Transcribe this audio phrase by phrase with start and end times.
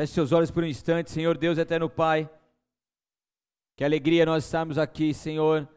[0.00, 2.26] Feche seus olhos por um instante, Senhor Deus eterno Pai.
[3.76, 5.68] Que alegria nós estamos aqui, Senhor,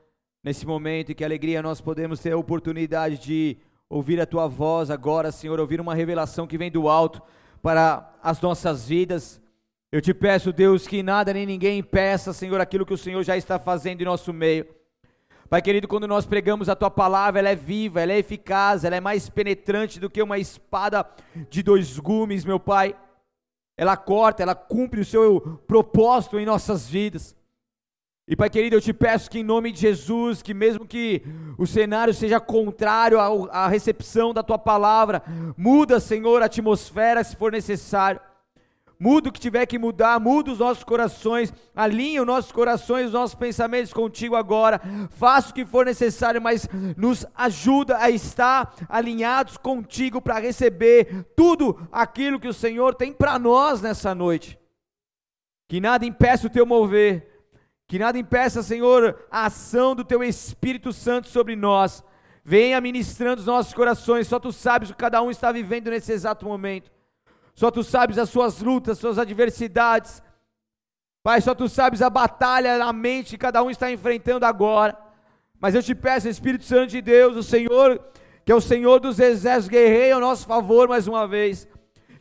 [0.42, 3.58] nesse momento, e que alegria nós podemos ter a oportunidade de
[3.90, 7.22] ouvir a Tua voz agora, Senhor, ouvir uma revelação que vem do alto
[7.62, 9.42] para as nossas vidas.
[9.92, 13.36] Eu te peço, Deus, que nada nem ninguém impeça, Senhor, aquilo que o Senhor já
[13.36, 14.66] está fazendo em nosso meio.
[15.50, 18.96] Pai querido, quando nós pregamos a tua palavra, ela é viva, ela é eficaz, ela
[18.96, 21.06] é mais penetrante do que uma espada
[21.50, 22.96] de dois gumes, meu Pai
[23.78, 27.36] ela corta, ela cumpre o seu propósito em nossas vidas.
[28.26, 31.22] E Pai querido, eu te peço que em nome de Jesus, que mesmo que
[31.58, 35.22] o cenário seja contrário à recepção da tua palavra,
[35.58, 38.22] muda, Senhor, a atmosfera se for necessário.
[39.04, 43.12] Muda o que tiver que mudar, muda os nossos corações, alinha os nossos corações, os
[43.12, 44.80] nossos pensamentos contigo agora.
[45.12, 51.86] Faça o que for necessário, mas nos ajuda a estar alinhados contigo para receber tudo
[51.92, 54.58] aquilo que o Senhor tem para nós nessa noite.
[55.68, 57.44] Que nada impeça o teu mover,
[57.86, 62.02] que nada impeça, Senhor, a ação do teu Espírito Santo sobre nós.
[62.42, 66.14] Venha ministrando os nossos corações, só tu sabes o que cada um está vivendo nesse
[66.14, 66.90] exato momento.
[67.56, 70.22] Só tu sabes as suas lutas, suas adversidades.
[71.22, 74.98] Pai, só tu sabes a batalha na mente que cada um está enfrentando agora.
[75.60, 78.02] Mas eu te peço, Espírito Santo de Deus, o Senhor,
[78.44, 81.68] que é o Senhor dos exércitos, guerreie ao nosso favor mais uma vez.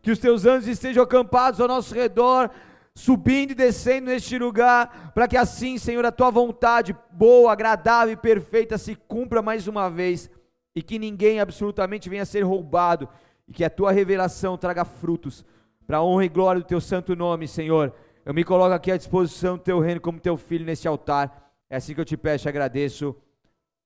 [0.01, 2.51] Que os teus anjos estejam acampados ao nosso redor,
[2.95, 8.17] subindo e descendo neste lugar, para que assim, Senhor, a tua vontade boa, agradável e
[8.17, 10.31] perfeita se cumpra mais uma vez.
[10.77, 13.09] E que ninguém absolutamente venha a ser roubado
[13.47, 15.45] e que a tua revelação traga frutos
[15.87, 17.95] para a honra e glória do teu santo nome, Senhor.
[18.25, 21.53] Eu me coloco aqui à disposição do teu reino como teu filho nesse altar.
[21.69, 23.17] É assim que eu te peço e agradeço.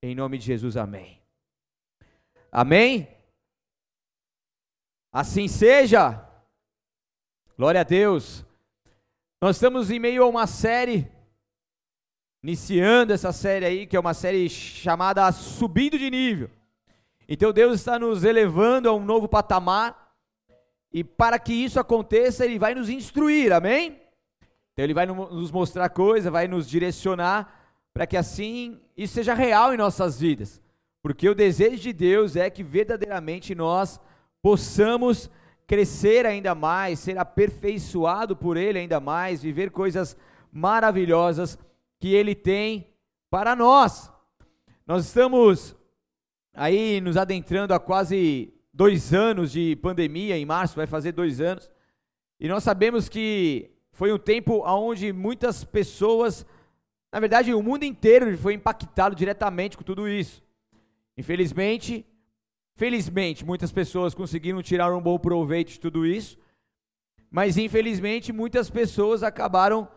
[0.03, 1.21] Em nome de Jesus, amém.
[2.53, 3.09] Amém?
[5.13, 6.23] Assim seja.
[7.57, 8.45] Glória a Deus.
[9.41, 11.11] Nós estamos em meio a uma série,
[12.43, 16.51] iniciando essa série aí, que é uma série chamada Subindo de Nível.
[17.29, 20.15] Então Deus está nos elevando a um novo patamar,
[20.93, 24.01] e para que isso aconteça, Ele vai nos instruir, amém?
[24.73, 29.75] Então Ele vai nos mostrar coisas, vai nos direcionar, para que assim isso seja real
[29.75, 30.61] em nossas vidas.
[31.03, 34.01] Porque o desejo de Deus é que verdadeiramente nós
[34.43, 35.31] possamos
[35.67, 40.17] crescer ainda mais, ser aperfeiçoado por Ele ainda mais, viver coisas
[40.53, 41.59] maravilhosas
[41.99, 42.93] que Ele tem
[43.31, 44.11] para nós.
[44.87, 45.75] Nós estamos
[46.57, 51.71] aí nos adentrando há quase dois anos de pandemia, em março vai fazer dois anos,
[52.41, 56.47] e nós sabemos que foi um tempo onde muitas pessoas,
[57.13, 60.43] na verdade o mundo inteiro foi impactado diretamente com tudo isso.
[61.17, 62.05] Infelizmente,
[62.75, 66.39] felizmente, muitas pessoas conseguiram tirar um bom proveito de tudo isso,
[67.31, 69.89] mas infelizmente muitas pessoas acabaram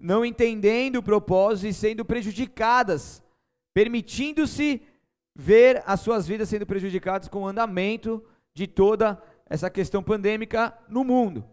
[0.00, 3.22] não entendendo o propósito e sendo prejudicadas,
[3.74, 4.82] permitindo-se
[5.40, 11.04] ver as suas vidas sendo prejudicadas com o andamento de toda essa questão pandêmica no
[11.04, 11.44] mundo.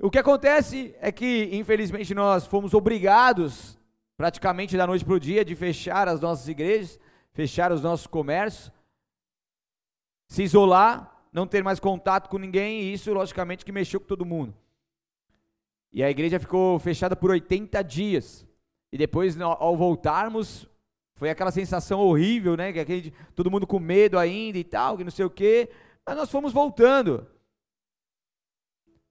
[0.00, 3.78] O que acontece é que, infelizmente, nós fomos obrigados,
[4.16, 6.98] praticamente da noite para o dia, de fechar as nossas igrejas,
[7.32, 8.72] fechar os nossos comércios,
[10.26, 14.26] se isolar, não ter mais contato com ninguém, e isso, logicamente, que mexeu com todo
[14.26, 14.52] mundo.
[15.92, 18.44] E a igreja ficou fechada por 80 dias.
[18.90, 20.68] E depois, ao voltarmos,
[21.22, 22.72] foi aquela sensação horrível, né?
[22.72, 25.70] Que aquele, todo mundo com medo ainda e tal, que não sei o quê.
[26.04, 27.24] Mas nós fomos voltando.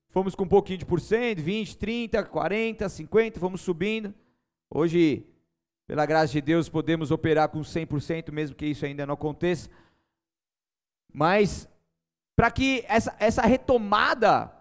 [0.10, 4.14] Fomos com um pouquinho de porcento, 20, 30, 40, 50, fomos subindo.
[4.70, 5.26] Hoje,
[5.88, 9.70] pela graça de Deus, podemos operar com 100%, mesmo que isso ainda não aconteça.
[11.14, 11.66] Mas,
[12.36, 14.52] para que essa, essa retomada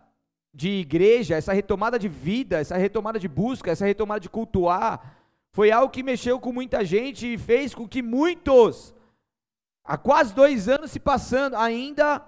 [0.54, 5.19] de igreja, essa retomada de vida, essa retomada de busca, essa retomada de cultuar,
[5.52, 8.94] foi algo que mexeu com muita gente e fez com que muitos,
[9.84, 12.24] há quase dois anos se passando, ainda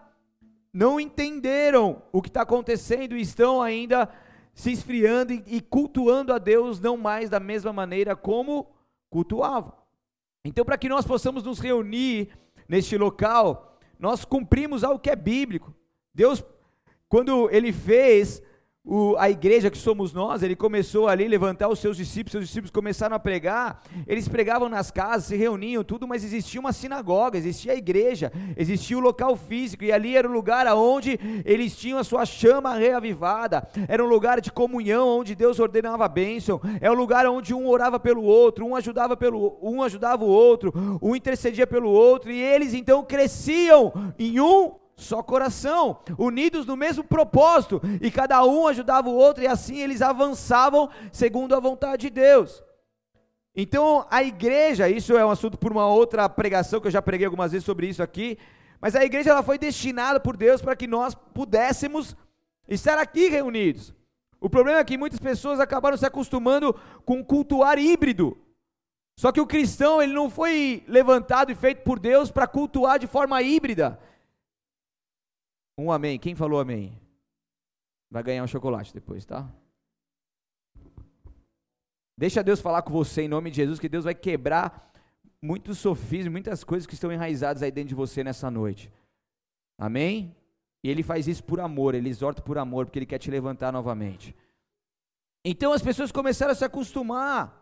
[0.72, 4.08] não entenderam o que está acontecendo e estão ainda
[4.54, 8.66] se esfriando e, cultuando a Deus não mais da mesma maneira como
[9.08, 9.72] cultuavam.
[10.44, 12.30] Então, para que nós possamos nos reunir
[12.68, 15.74] neste local, nós cumprimos algo que é bíblico.
[16.12, 16.44] Deus,
[17.08, 18.42] quando Ele fez
[18.84, 22.46] o, a igreja que somos nós, ele começou ali a levantar os seus discípulos, seus
[22.46, 27.38] discípulos começaram a pregar, eles pregavam nas casas, se reuniam, tudo, mas existia uma sinagoga,
[27.38, 31.98] existia a igreja, existia o local físico, e ali era o lugar onde eles tinham
[31.98, 36.90] a sua chama reavivada, era um lugar de comunhão, onde Deus ordenava a bênção, é
[36.90, 41.14] um lugar onde um orava pelo outro, um ajudava, pelo, um ajudava o outro, um
[41.14, 47.80] intercedia pelo outro, e eles então cresciam em um só coração, unidos no mesmo propósito,
[48.00, 52.62] e cada um ajudava o outro, e assim eles avançavam segundo a vontade de Deus.
[53.54, 57.26] Então, a igreja, isso é um assunto por uma outra pregação que eu já preguei
[57.26, 58.38] algumas vezes sobre isso aqui,
[58.80, 62.16] mas a igreja ela foi destinada por Deus para que nós pudéssemos
[62.68, 63.94] estar aqui reunidos.
[64.40, 66.74] O problema é que muitas pessoas acabaram se acostumando
[67.04, 68.36] com cultuar híbrido.
[69.16, 73.06] Só que o cristão, ele não foi levantado e feito por Deus para cultuar de
[73.06, 74.00] forma híbrida.
[75.76, 76.18] Um amém.
[76.18, 76.98] Quem falou amém?
[78.10, 79.50] Vai ganhar um chocolate depois, tá?
[82.16, 84.92] Deixa Deus falar com você em nome de Jesus, que Deus vai quebrar
[85.40, 88.92] muitos sofismas, muitas coisas que estão enraizadas aí dentro de você nessa noite.
[89.78, 90.36] Amém?
[90.84, 93.72] E ele faz isso por amor, ele exorta por amor, porque ele quer te levantar
[93.72, 94.36] novamente.
[95.44, 97.60] Então as pessoas começaram a se acostumar.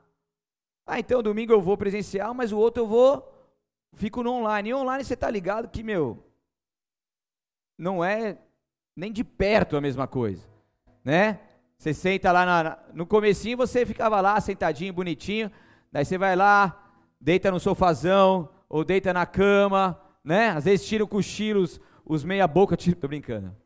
[0.87, 3.33] Ah, então domingo eu vou presencial, mas o outro eu vou,
[3.95, 4.71] fico no online.
[4.71, 6.23] E online você tá ligado que, meu,
[7.81, 8.39] não é
[8.95, 10.47] nem de perto a mesma coisa,
[11.05, 11.41] né?
[11.79, 15.51] Você senta lá na, no comecinho, você ficava lá sentadinho, bonitinho,
[15.91, 20.51] daí você vai lá, deita no sofazão, ou deita na cama, né?
[20.51, 23.57] Às vezes tira o cochilos os meia boca, tira, tô brincando.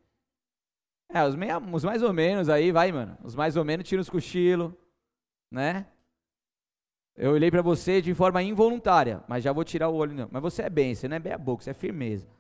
[1.08, 3.17] É, os, meia, os mais ou menos aí, vai, mano.
[3.25, 4.70] Os mais ou menos tiram os cochilos,
[5.50, 5.87] né?
[7.17, 10.28] Eu olhei para você de forma involuntária, mas já vou tirar o olho não.
[10.31, 12.33] Mas você é bem, você não é meia boca, você é firmeza.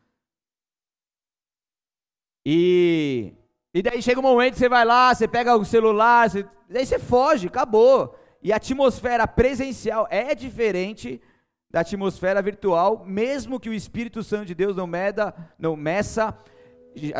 [2.44, 3.32] E
[3.74, 6.96] e daí chega um momento você vai lá, você pega o celular, você, daí você
[6.96, 8.16] foge, acabou.
[8.40, 11.20] E a atmosfera presencial é diferente
[11.68, 16.38] da atmosfera virtual, mesmo que o Espírito Santo de Deus não meda, não meça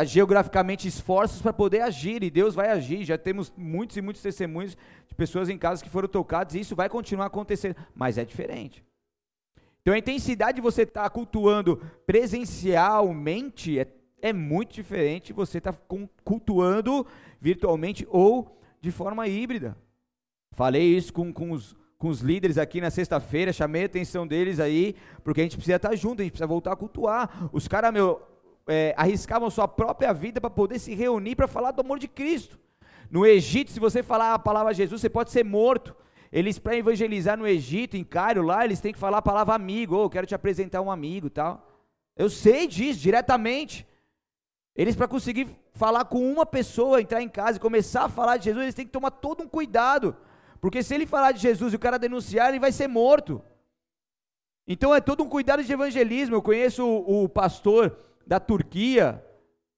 [0.05, 3.03] geograficamente esforços para poder agir, e Deus vai agir.
[3.03, 6.73] Já temos muitos e muitos testemunhos de pessoas em casa que foram tocadas, e isso
[6.73, 8.81] vai continuar acontecendo, mas é diferente.
[9.81, 13.87] Então a intensidade de você estar tá cultuando presencialmente é,
[14.21, 15.79] é muito diferente você estar tá
[16.23, 17.05] cultuando
[17.39, 19.77] virtualmente ou de forma híbrida.
[20.51, 24.59] Falei isso com, com os com os líderes aqui na sexta-feira, chamei a atenção deles
[24.59, 27.49] aí, porque a gente precisa estar junto, a gente precisa voltar a cultuar.
[27.51, 28.21] Os caras, meu,
[28.67, 32.59] é, arriscavam sua própria vida para poder se reunir para falar do amor de Cristo.
[33.09, 35.95] No Egito, se você falar a palavra Jesus, você pode ser morto.
[36.31, 39.95] Eles, para evangelizar no Egito, em Cairo, lá, eles têm que falar a palavra amigo,
[39.95, 41.65] oh, quero te apresentar um amigo tal.
[42.17, 43.87] Eu sei disso, diretamente.
[44.75, 48.45] Eles, para conseguir falar com uma pessoa, entrar em casa e começar a falar de
[48.45, 50.15] Jesus, eles têm que tomar todo um cuidado.
[50.59, 53.41] Porque se ele falar de Jesus e o cara denunciar, ele vai ser morto.
[54.67, 56.35] Então é todo um cuidado de evangelismo.
[56.35, 59.23] Eu conheço o, o pastor da Turquia,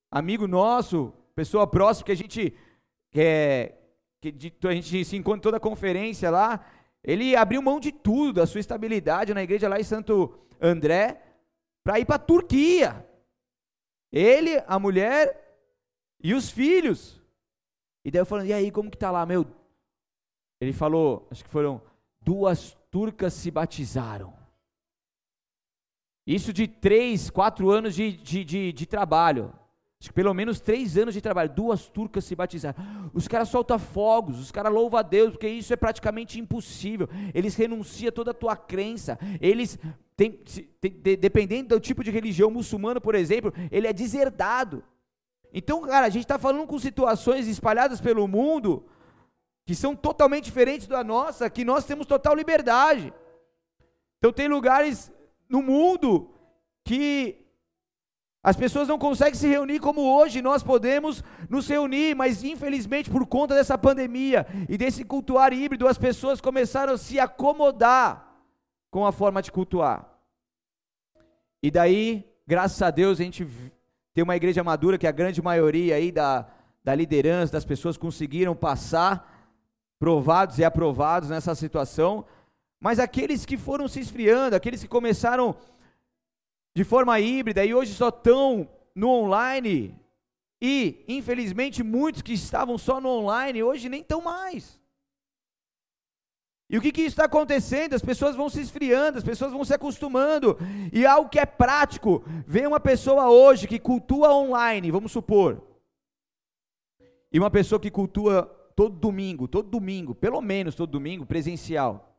[0.09, 2.53] amigo nosso, pessoa próxima que a gente
[3.13, 3.73] é,
[4.19, 4.33] que
[4.67, 6.65] a gente se encontra toda a conferência lá.
[7.03, 11.21] Ele abriu mão de tudo, da sua estabilidade na igreja lá em Santo André,
[11.83, 13.06] para ir para a Turquia.
[14.11, 15.59] Ele, a mulher
[16.21, 17.21] e os filhos.
[18.03, 19.25] E daí eu falando, e aí, como que tá lá?
[19.25, 19.45] Meu,
[20.59, 21.81] ele falou, acho que foram
[22.21, 24.33] duas turcas se batizaram.
[26.25, 29.53] Isso de três, quatro anos de, de, de, de trabalho.
[29.99, 31.49] Acho que pelo menos três anos de trabalho.
[31.49, 32.75] Duas turcas se batizaram.
[33.13, 37.07] Os caras soltam fogos, os caras louvam a Deus, porque isso é praticamente impossível.
[37.33, 39.17] Eles renunciam toda a tua crença.
[39.39, 39.79] Eles,
[40.17, 40.31] tem,
[40.81, 44.83] tem, dependendo do tipo de religião muçulmana, por exemplo, ele é deserdado.
[45.53, 48.85] Então, cara, a gente está falando com situações espalhadas pelo mundo
[49.63, 53.13] que são totalmente diferentes da nossa, que nós temos total liberdade.
[54.17, 55.11] Então tem lugares
[55.47, 56.33] no mundo
[56.83, 57.45] que
[58.41, 63.27] as pessoas não conseguem se reunir como hoje nós podemos nos reunir, mas infelizmente por
[63.27, 68.26] conta dessa pandemia e desse cultuar híbrido, as pessoas começaram a se acomodar
[68.89, 70.07] com a forma de cultuar.
[71.61, 73.47] E daí, graças a Deus, a gente
[74.13, 76.47] tem uma igreja madura que a grande maioria aí da,
[76.83, 79.37] da liderança, das pessoas conseguiram passar
[79.99, 82.25] provados e aprovados nessa situação,
[82.79, 85.55] mas aqueles que foram se esfriando, aqueles que começaram
[86.75, 89.99] de forma híbrida e hoje só estão no online,
[90.61, 94.76] e infelizmente muitos que estavam só no online hoje nem estão mais.
[96.69, 97.93] E o que, que está acontecendo?
[97.93, 100.57] As pessoas vão se esfriando, as pessoas vão se acostumando,
[100.91, 105.63] e algo que é prático, vem uma pessoa hoje que cultua online, vamos supor,
[107.31, 108.43] e uma pessoa que cultua
[108.75, 112.15] todo domingo, todo domingo, pelo menos todo domingo, presencial.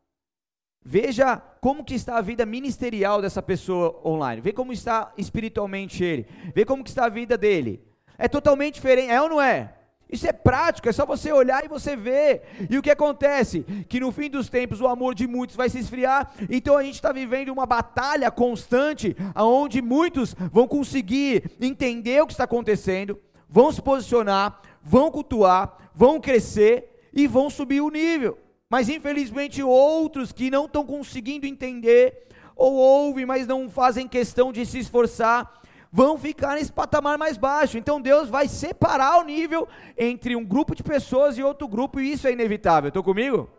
[0.84, 4.40] Veja como que está a vida ministerial dessa pessoa online.
[4.40, 6.26] Vê como está espiritualmente ele.
[6.54, 7.84] Vê como que está a vida dele.
[8.16, 9.77] É totalmente diferente, é ou não é?
[10.10, 12.42] Isso é prático, é só você olhar e você ver.
[12.70, 13.60] E o que acontece?
[13.88, 16.32] Que no fim dos tempos o amor de muitos vai se esfriar.
[16.48, 22.32] Então a gente está vivendo uma batalha constante, onde muitos vão conseguir entender o que
[22.32, 28.38] está acontecendo, vão se posicionar, vão cultuar, vão crescer e vão subir o nível.
[28.70, 34.66] Mas infelizmente outros que não estão conseguindo entender, ou ouvem, mas não fazem questão de
[34.66, 35.57] se esforçar,
[35.90, 37.78] vão ficar nesse patamar mais baixo.
[37.78, 39.66] Então Deus vai separar o nível
[39.96, 42.88] entre um grupo de pessoas e outro grupo, e isso é inevitável.
[42.88, 43.50] Estou comigo?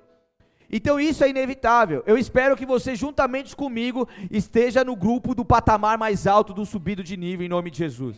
[0.72, 2.04] Então isso é inevitável.
[2.06, 7.04] Eu espero que você, juntamente comigo, esteja no grupo do patamar mais alto do subido
[7.04, 8.18] de nível, em nome de Jesus.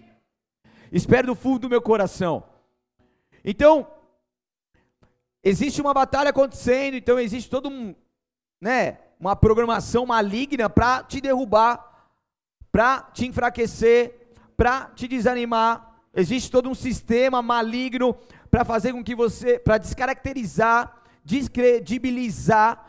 [0.91, 2.43] Espero do fundo do meu coração.
[3.45, 3.87] Então,
[5.41, 7.95] existe uma batalha acontecendo, então existe todo um,
[8.59, 11.90] né, uma programação maligna para te derrubar,
[12.71, 15.99] para te enfraquecer, para te desanimar.
[16.13, 18.15] Existe todo um sistema maligno
[18.49, 22.87] para fazer com que você, para descaracterizar, descredibilizar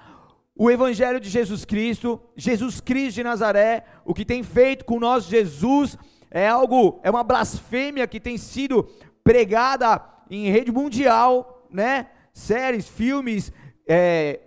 [0.55, 5.25] o Evangelho de Jesus Cristo, Jesus Cristo de Nazaré, o que tem feito com nós
[5.25, 5.97] Jesus
[6.31, 8.89] é algo, é uma blasfêmia que tem sido
[9.25, 12.09] pregada em rede mundial, né?
[12.33, 13.53] Séries, filmes,
[13.87, 14.41] é,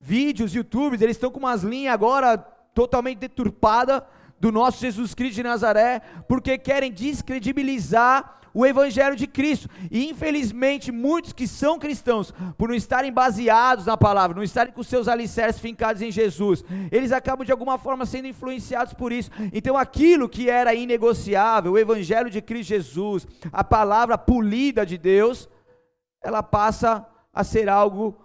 [0.00, 2.38] vídeos, YouTubes, eles estão com umas linhas agora
[2.74, 4.02] totalmente deturpadas
[4.42, 9.68] do nosso Jesus Cristo de Nazaré, porque querem descredibilizar o Evangelho de Cristo.
[9.88, 14.82] E infelizmente, muitos que são cristãos, por não estarem baseados na palavra, não estarem com
[14.82, 19.30] seus alicerces fincados em Jesus, eles acabam de alguma forma sendo influenciados por isso.
[19.52, 25.48] Então, aquilo que era inegociável, o Evangelho de Cristo Jesus, a palavra polida de Deus,
[26.20, 28.20] ela passa a ser algo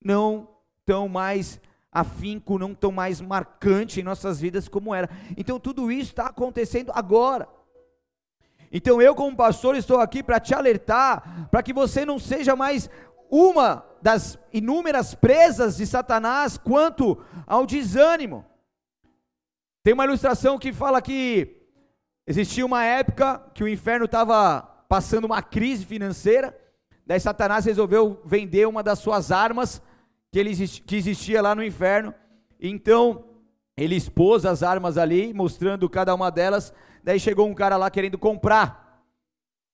[0.00, 0.48] não
[0.84, 1.60] tão mais
[1.96, 5.08] afinco, não tão mais marcante em nossas vidas como era.
[5.34, 7.48] Então tudo isso está acontecendo agora.
[8.70, 12.90] Então eu, como pastor, estou aqui para te alertar, para que você não seja mais
[13.30, 18.44] uma das inúmeras presas de Satanás quanto ao desânimo.
[19.82, 21.56] Tem uma ilustração que fala que
[22.26, 26.56] existia uma época que o inferno estava passando uma crise financeira,
[27.06, 29.80] daí Satanás resolveu vender uma das suas armas
[30.36, 32.14] que, ele, que existia lá no inferno.
[32.60, 33.24] Então,
[33.74, 36.74] ele expôs as armas ali, mostrando cada uma delas.
[37.02, 39.02] Daí chegou um cara lá querendo comprar.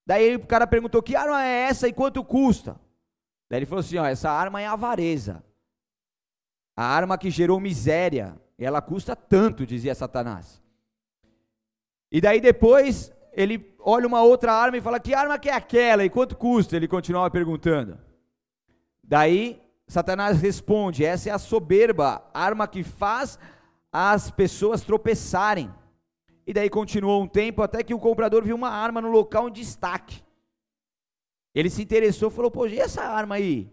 [0.06, 2.80] Daí o cara perguntou: Que arma é essa e quanto custa?
[3.50, 5.44] Daí ele falou assim: Ó, essa arma é avareza.
[6.76, 8.40] A arma que gerou miséria.
[8.56, 10.62] Ela custa tanto, dizia Satanás.
[12.08, 16.04] E daí depois ele olha uma outra arma e fala: Que arma que é aquela
[16.04, 16.76] e quanto custa?
[16.76, 17.98] Ele continuava perguntando.
[19.02, 19.60] Daí
[19.92, 23.38] Satanás responde: essa é a soberba, arma que faz
[23.92, 25.70] as pessoas tropeçarem.
[26.46, 29.52] E daí continuou um tempo até que o comprador viu uma arma no local em
[29.52, 30.24] destaque.
[31.54, 33.70] Ele se interessou falou: Pô, e essa arma aí?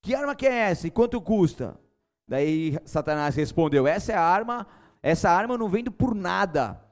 [0.00, 0.86] Que arma que é essa?
[0.86, 1.78] E quanto custa?
[2.26, 4.66] Daí Satanás respondeu: Essa é a arma,
[5.02, 6.82] essa arma eu não vendo por nada,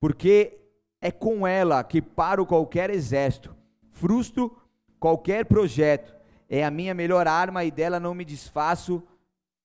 [0.00, 0.58] porque
[1.00, 3.54] é com ela que paro qualquer exército,
[3.88, 4.60] frustro
[4.98, 6.17] qualquer projeto
[6.48, 9.02] é a minha melhor arma e dela não me desfaço.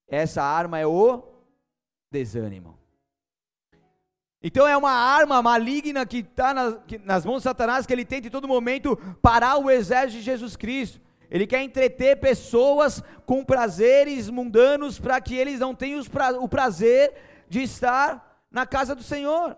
[0.07, 1.23] Essa arma é o
[2.11, 2.77] desânimo.
[4.41, 6.75] Então é uma arma maligna que está nas,
[7.05, 10.57] nas mãos de Satanás, que ele tenta em todo momento parar o exército de Jesus
[10.57, 10.99] Cristo.
[11.31, 16.01] Ele quer entreter pessoas com prazeres mundanos para que eles não tenham
[16.41, 17.13] o prazer
[17.47, 19.57] de estar na casa do Senhor.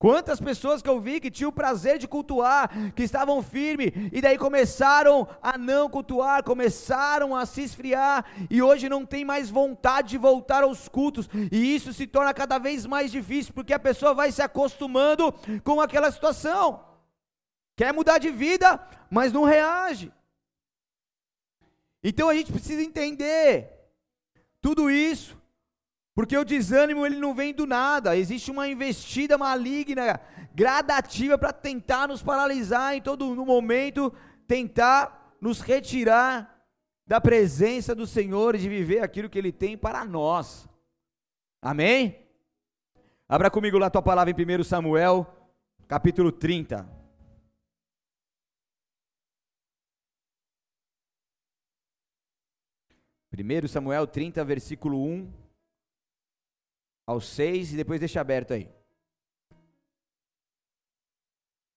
[0.00, 4.22] Quantas pessoas que eu vi que tinham o prazer de cultuar, que estavam firmes, e
[4.22, 10.08] daí começaram a não cultuar, começaram a se esfriar, e hoje não tem mais vontade
[10.08, 14.14] de voltar aos cultos, e isso se torna cada vez mais difícil, porque a pessoa
[14.14, 16.82] vai se acostumando com aquela situação,
[17.76, 18.80] quer mudar de vida,
[19.10, 20.10] mas não reage.
[22.02, 23.70] Então a gente precisa entender
[24.62, 25.38] tudo isso,
[26.20, 30.20] porque o desânimo ele não vem do nada, existe uma investida maligna,
[30.54, 34.12] gradativa para tentar nos paralisar em todo no momento,
[34.46, 36.62] tentar nos retirar
[37.06, 40.68] da presença do Senhor e de viver aquilo que ele tem para nós.
[41.62, 42.28] Amém?
[43.26, 45.26] Abra comigo lá a tua palavra em 1 Samuel,
[45.88, 46.86] capítulo 30.
[53.32, 55.39] 1 Samuel 30, versículo 1
[57.06, 58.70] ao 6 e depois deixa aberto aí.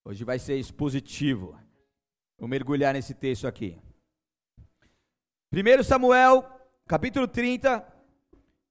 [0.06, 1.58] Hoje vai ser expositivo.
[2.38, 3.80] Vou mergulhar nesse texto aqui.
[5.52, 6.44] 1 Samuel,
[6.88, 7.86] capítulo 30,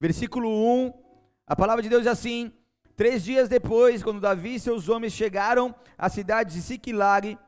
[0.01, 0.93] versículo 1.
[1.47, 2.53] A palavra de Deus é assim:
[2.95, 7.39] Três dias depois, quando Davi e seus homens chegaram à cidade de Siquilag,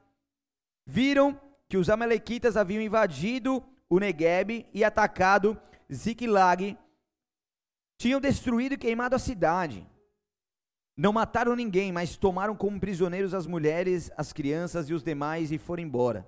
[0.87, 5.61] viram que os amalequitas haviam invadido o Negueb e atacado
[5.93, 6.79] Ziklag,
[7.97, 9.87] tinham destruído e queimado a cidade.
[10.97, 15.59] Não mataram ninguém, mas tomaram como prisioneiros as mulheres, as crianças e os demais e
[15.59, 16.27] foram embora.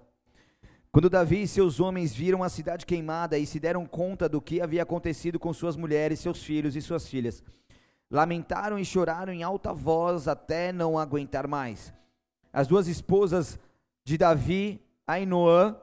[0.90, 4.61] Quando Davi e seus homens viram a cidade queimada e se deram conta do que
[4.61, 7.44] havia acontecido com suas mulheres, seus filhos e suas filhas,
[8.11, 11.92] lamentaram e choraram em alta voz até não aguentar mais.
[12.52, 13.58] As duas esposas
[14.04, 15.76] de Davi, Ainoã,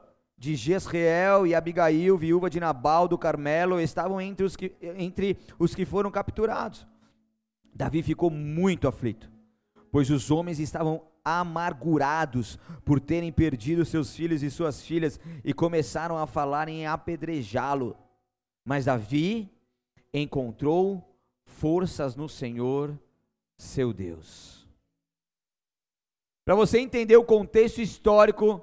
[0.44, 5.74] de Jezreel e Abigail, viúva de Nabal do Carmelo, estavam entre os que, entre os
[5.74, 6.86] que foram capturados.
[7.74, 9.30] Davi ficou muito aflito,
[9.90, 16.18] pois os homens estavam amargurados por terem perdido seus filhos e suas filhas e começaram
[16.18, 17.96] a falar em apedrejá-lo.
[18.64, 19.50] Mas Davi
[20.12, 21.02] encontrou
[21.46, 22.96] forças no Senhor,
[23.56, 24.68] seu Deus.
[26.44, 28.62] Para você entender o contexto histórico,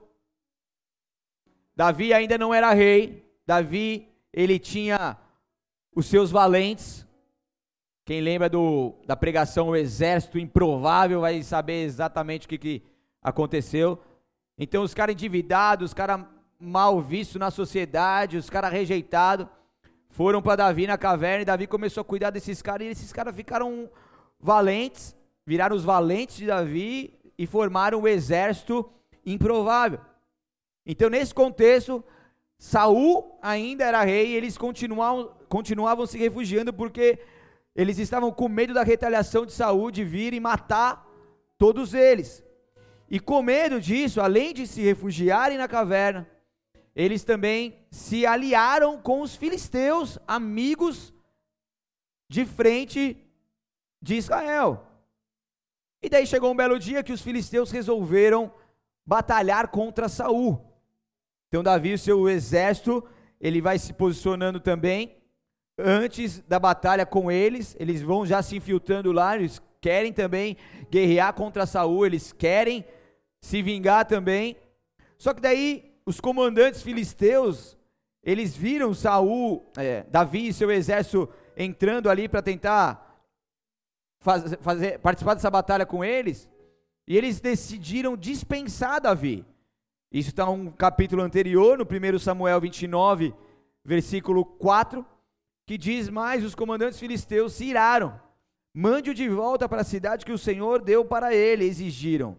[1.76, 3.26] Davi ainda não era rei.
[3.46, 5.18] Davi, ele tinha
[5.96, 7.06] os seus valentes,
[8.06, 12.84] quem lembra do, da pregação O Exército Improvável vai saber exatamente o que, que
[13.22, 14.02] aconteceu.
[14.58, 16.26] Então, os caras endividados, os caras
[16.60, 19.48] mal vistos na sociedade, os caras rejeitados,
[20.10, 23.36] foram para Davi na caverna e Davi começou a cuidar desses caras e esses caras
[23.36, 23.90] ficaram
[24.40, 28.92] valentes, viraram os valentes de Davi e formaram o exército
[29.26, 30.00] improvável.
[30.86, 32.04] Então, nesse contexto,
[32.58, 37.20] Saul ainda era rei e eles continuavam, continuavam se refugiando porque
[37.76, 41.08] eles estavam com medo da retaliação de Saul de vir e matar
[41.58, 42.44] todos eles.
[43.10, 46.30] E com medo disso, além de se refugiarem na caverna,
[46.96, 51.14] eles também se aliaram com os filisteus, amigos
[52.30, 53.18] de frente
[54.02, 54.88] de Israel.
[56.02, 58.52] E daí chegou um belo dia que os filisteus resolveram
[59.06, 60.71] batalhar contra Saul.
[61.52, 63.04] Então Davi, o seu exército,
[63.38, 65.18] ele vai se posicionando também
[65.78, 70.56] antes da batalha com eles, eles vão já se infiltrando lá, eles querem também
[70.90, 72.86] guerrear contra Saul, eles querem
[73.42, 74.56] se vingar também.
[75.18, 77.78] Só que daí os comandantes filisteus,
[78.24, 83.26] eles viram Saul, é, Davi e seu exército entrando ali para tentar
[84.22, 86.50] faz, fazer, participar dessa batalha com eles,
[87.06, 89.46] e eles decidiram dispensar Davi.
[90.12, 93.34] Isso está um capítulo anterior, no 1 Samuel 29,
[93.84, 95.06] versículo 4
[95.72, 98.20] que diz mais: os comandantes filisteus se iraram.
[98.74, 102.38] Mande-o de volta para a cidade que o Senhor deu para ele, exigiram.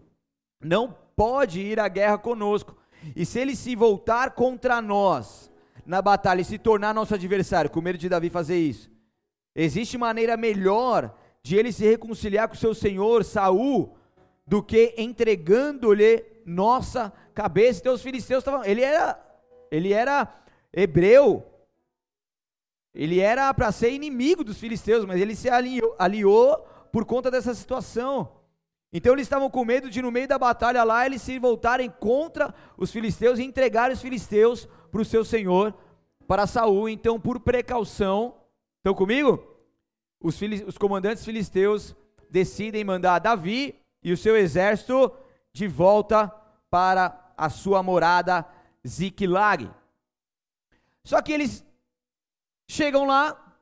[0.61, 2.77] Não pode ir à guerra conosco.
[3.15, 5.51] E se ele se voltar contra nós
[5.83, 8.91] na batalha e se tornar nosso adversário, com medo de Davi fazer isso,
[9.55, 13.97] existe maneira melhor de ele se reconciliar com seu senhor Saul
[14.45, 17.79] do que entregando-lhe nossa cabeça.
[17.79, 19.19] Então os filisteus estavam, ele era
[19.71, 20.31] ele era
[20.71, 21.43] hebreu,
[22.93, 26.57] ele era para ser inimigo dos filisteus, mas ele se aliou, aliou
[26.91, 28.43] por conta dessa situação.
[28.93, 32.53] Então eles estavam com medo de, no meio da batalha lá, eles se voltarem contra
[32.77, 35.73] os filisteus e entregarem os filisteus para o seu senhor,
[36.27, 36.87] para Saul.
[36.87, 38.35] Então, por precaução,
[38.77, 39.43] estão comigo?
[40.21, 41.95] Os, os comandantes filisteus
[42.29, 45.11] decidem mandar Davi e o seu exército
[45.51, 46.31] de volta
[46.69, 48.45] para a sua morada
[48.85, 49.69] Ziklag.
[51.03, 51.65] Só que eles
[52.67, 53.55] Chegam lá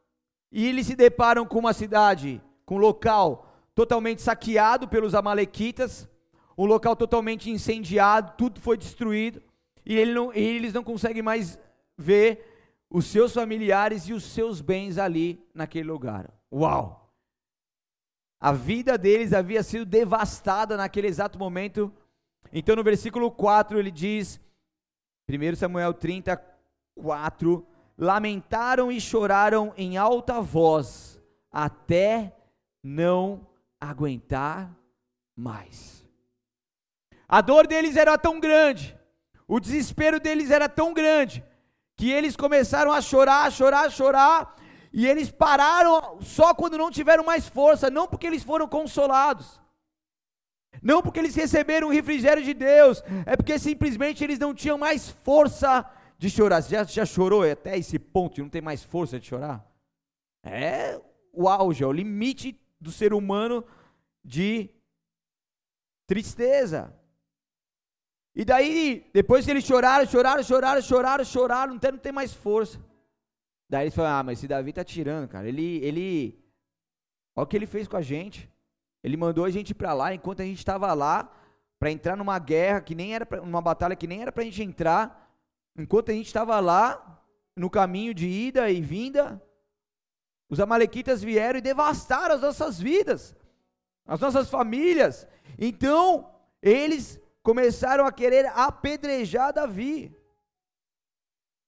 [0.52, 6.10] e eles se deparam com uma cidade, com um local totalmente saqueado pelos amalequitas,
[6.58, 9.42] um local totalmente incendiado, tudo foi destruído,
[9.86, 11.60] e, ele não, e eles não conseguem mais
[11.98, 12.48] ver
[12.90, 16.30] os seus familiares e os seus bens ali naquele lugar.
[16.50, 17.10] Uau!
[18.40, 21.92] A vida deles havia sido devastada naquele exato momento.
[22.52, 24.40] Então no versículo 4 ele diz,
[25.30, 27.66] 1 Samuel 34,
[27.98, 32.36] lamentaram e choraram em alta voz, até
[32.84, 33.48] não
[33.80, 34.76] aguentar
[35.36, 36.06] mais.
[37.28, 38.98] A dor deles era tão grande,
[39.48, 41.46] o desespero deles era tão grande,
[41.96, 44.56] que eles começaram a chorar, a chorar, a chorar,
[44.92, 49.61] e eles pararam só quando não tiveram mais força, não porque eles foram consolados,
[50.82, 55.10] não porque eles receberam o refrigério de Deus, é porque simplesmente eles não tinham mais
[55.10, 56.62] força de chorar.
[56.62, 59.66] Você já, já chorou até esse ponto e não tem mais força de chorar?
[60.44, 61.02] É
[61.34, 63.66] o auge, é o limite do ser humano
[64.24, 64.70] de
[66.08, 66.94] tristeza.
[68.36, 72.80] E daí, depois que eles choraram, choraram, choraram, choraram, choraram, tem, não tem mais força.
[73.70, 75.48] Daí eles falaram, ah, mas esse Davi tá tirando, cara.
[75.48, 76.44] Ele, ele,
[77.36, 78.51] olha o que ele fez com a gente.
[79.04, 81.32] Ele mandou a gente para lá, enquanto a gente estava lá,
[81.80, 84.46] para entrar numa guerra que nem era pra, numa batalha que nem era para a
[84.46, 85.36] gente entrar,
[85.76, 87.24] enquanto a gente estava lá
[87.56, 89.42] no caminho de ida e vinda,
[90.50, 93.36] os amalequitas vieram e devastaram as nossas vidas,
[94.06, 95.26] as nossas famílias.
[95.58, 96.30] Então,
[96.62, 100.16] eles começaram a querer apedrejar Davi.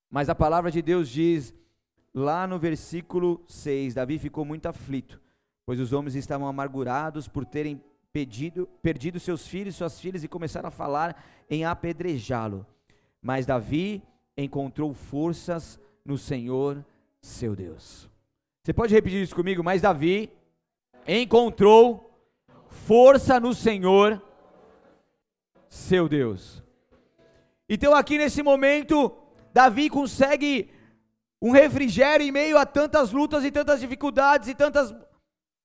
[0.09, 1.53] Mas a palavra de Deus diz,
[2.13, 5.19] lá no versículo 6, Davi ficou muito aflito,
[5.65, 10.27] pois os homens estavam amargurados por terem pedido, perdido seus filhos e suas filhas e
[10.27, 12.65] começaram a falar em apedrejá-lo.
[13.21, 14.03] Mas Davi
[14.37, 16.85] encontrou forças no Senhor,
[17.21, 18.09] seu Deus.
[18.63, 19.63] Você pode repetir isso comigo?
[19.63, 20.31] Mas Davi
[21.07, 22.11] encontrou
[22.69, 24.21] força no Senhor,
[25.69, 26.61] seu Deus.
[27.67, 29.11] Então, aqui nesse momento,
[29.53, 30.69] Davi consegue
[31.41, 34.93] um refrigério em meio a tantas lutas e tantas dificuldades e tantas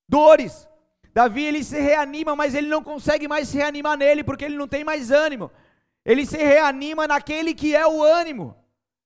[0.09, 0.69] dores.
[1.13, 4.69] Davi ele se reanima, mas ele não consegue mais se reanimar nele porque ele não
[4.69, 5.51] tem mais ânimo.
[6.05, 8.57] Ele se reanima naquele que é o ânimo,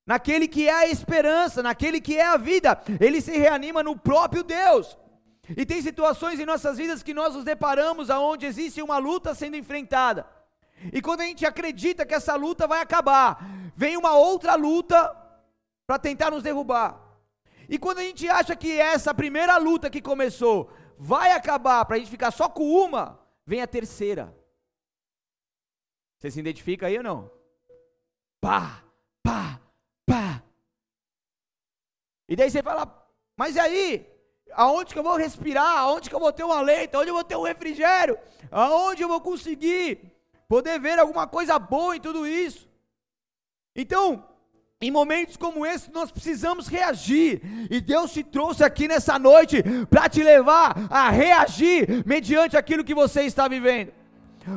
[0.05, 2.79] naquele que é a esperança, naquele que é a vida.
[2.99, 4.97] Ele se reanima no próprio Deus.
[5.57, 9.57] E tem situações em nossas vidas que nós nos deparamos aonde existe uma luta sendo
[9.57, 10.25] enfrentada.
[10.91, 15.13] E quando a gente acredita que essa luta vai acabar, vem uma outra luta
[15.85, 16.97] para tentar nos derrubar.
[17.67, 21.99] E quando a gente acha que essa primeira luta que começou vai acabar para a
[21.99, 24.35] gente ficar só com uma, vem a terceira.
[26.17, 27.31] Você se identifica aí ou não?
[28.39, 28.83] Pá,
[29.21, 29.59] pá,
[30.05, 30.43] pá.
[32.29, 34.13] E daí você fala, mas e aí?
[34.53, 35.79] Aonde que eu vou respirar?
[35.79, 36.95] Aonde que eu vou ter um alento?
[36.95, 38.17] Aonde eu vou ter um refrigério?
[38.51, 40.13] Aonde eu vou conseguir
[40.47, 42.69] poder ver alguma coisa boa em tudo isso?
[43.75, 44.27] Então,
[44.81, 50.09] em momentos como esse, nós precisamos reagir, e Deus te trouxe aqui nessa noite para
[50.09, 54.02] te levar a reagir mediante aquilo que você está vivendo.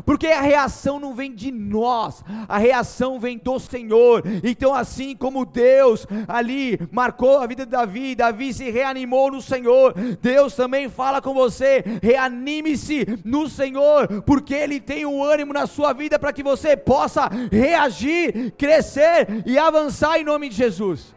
[0.05, 4.22] Porque a reação não vem de nós, a reação vem do Senhor.
[4.42, 9.94] Então, assim como Deus ali marcou a vida de Davi, Davi se reanimou no Senhor,
[10.20, 15.92] Deus também fala com você: reanime-se no Senhor, porque Ele tem um ânimo na sua
[15.92, 21.14] vida para que você possa reagir, crescer e avançar em nome de Jesus.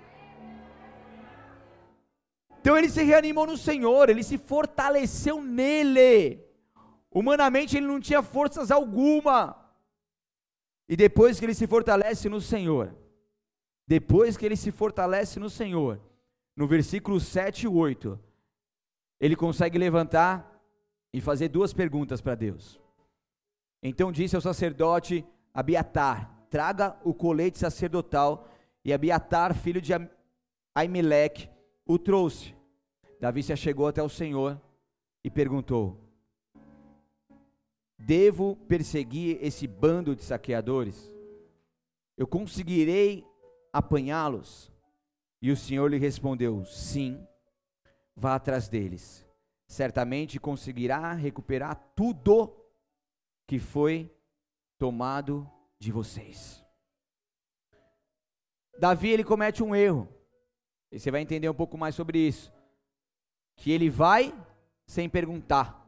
[2.61, 6.48] Então ele se reanimou no Senhor, ele se fortaleceu nele.
[7.11, 9.55] Humanamente ele não tinha forças alguma.
[10.87, 12.95] E depois que ele se fortalece no Senhor,
[13.87, 15.99] depois que ele se fortalece no Senhor,
[16.55, 18.19] no versículo 7 e 8,
[19.19, 20.61] ele consegue levantar
[21.13, 22.79] e fazer duas perguntas para Deus.
[23.81, 28.47] Então disse ao sacerdote Abiatar: Traga o colete sacerdotal.
[28.83, 29.91] E Abiatar, filho de
[30.73, 31.49] Aimeleque,
[31.85, 32.55] o trouxe.
[33.19, 34.59] Davi se achegou até o Senhor
[35.23, 36.08] e perguntou:
[37.99, 41.13] Devo perseguir esse bando de saqueadores?
[42.17, 43.25] Eu conseguirei
[43.73, 44.71] apanhá-los?
[45.41, 47.21] E o Senhor lhe respondeu: Sim,
[48.15, 49.25] vá atrás deles.
[49.67, 52.55] Certamente conseguirá recuperar tudo
[53.45, 54.09] que foi
[54.77, 56.63] tomado de vocês.
[58.79, 60.07] Davi ele comete um erro.
[60.91, 62.51] E você vai entender um pouco mais sobre isso.
[63.57, 64.33] Que ele vai
[64.87, 65.78] sem perguntar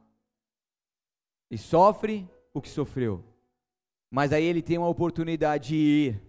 [1.52, 3.22] e sofre o que sofreu.
[4.10, 6.22] Mas aí ele tem uma oportunidade de ir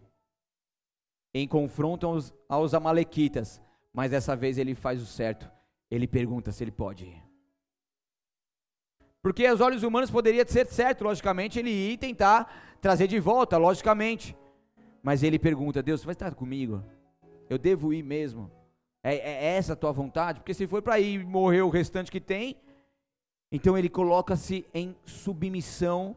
[1.33, 3.63] em confronto aos, aos Amalequitas.
[3.93, 5.49] Mas dessa vez ele faz o certo.
[5.89, 7.23] Ele pergunta se ele pode ir.
[9.23, 14.37] Porque aos olhos humanos poderia ser certo, logicamente, ele ir tentar trazer de volta, logicamente.
[15.03, 16.83] Mas ele pergunta: Deus, você vai estar comigo?
[17.49, 18.51] Eu devo ir mesmo?
[19.05, 20.41] É, é essa a tua vontade?
[20.41, 22.57] Porque se for para ir morrer o restante que tem,
[23.53, 26.17] então ele coloca-se em submissão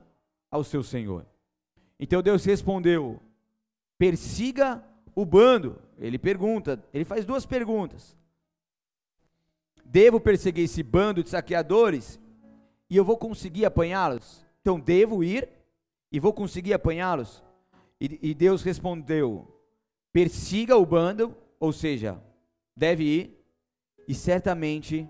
[0.50, 1.26] ao seu Senhor.
[2.00, 3.20] Então Deus respondeu:
[3.98, 4.82] persiga
[5.14, 5.82] o bando.
[5.98, 8.18] Ele pergunta, ele faz duas perguntas.
[9.84, 12.20] Devo perseguir esse bando de saqueadores
[12.90, 14.46] e eu vou conseguir apanhá-los?
[14.62, 15.50] Então devo ir
[16.12, 17.44] e vou conseguir apanhá-los?
[18.00, 19.46] E, e Deus respondeu:
[20.14, 22.22] persiga o bando, ou seja,
[22.76, 23.46] deve ir
[24.08, 25.08] e certamente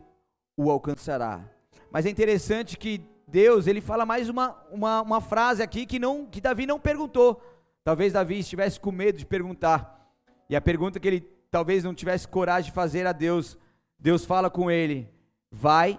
[0.58, 1.55] o alcançará.
[1.96, 6.26] Mas é interessante que Deus, ele fala mais uma, uma, uma frase aqui que, não,
[6.26, 7.42] que Davi não perguntou.
[7.86, 10.14] Talvez Davi estivesse com medo de perguntar.
[10.50, 13.58] E a pergunta que ele talvez não tivesse coragem de fazer a Deus,
[13.98, 15.10] Deus fala com ele:
[15.50, 15.98] Vai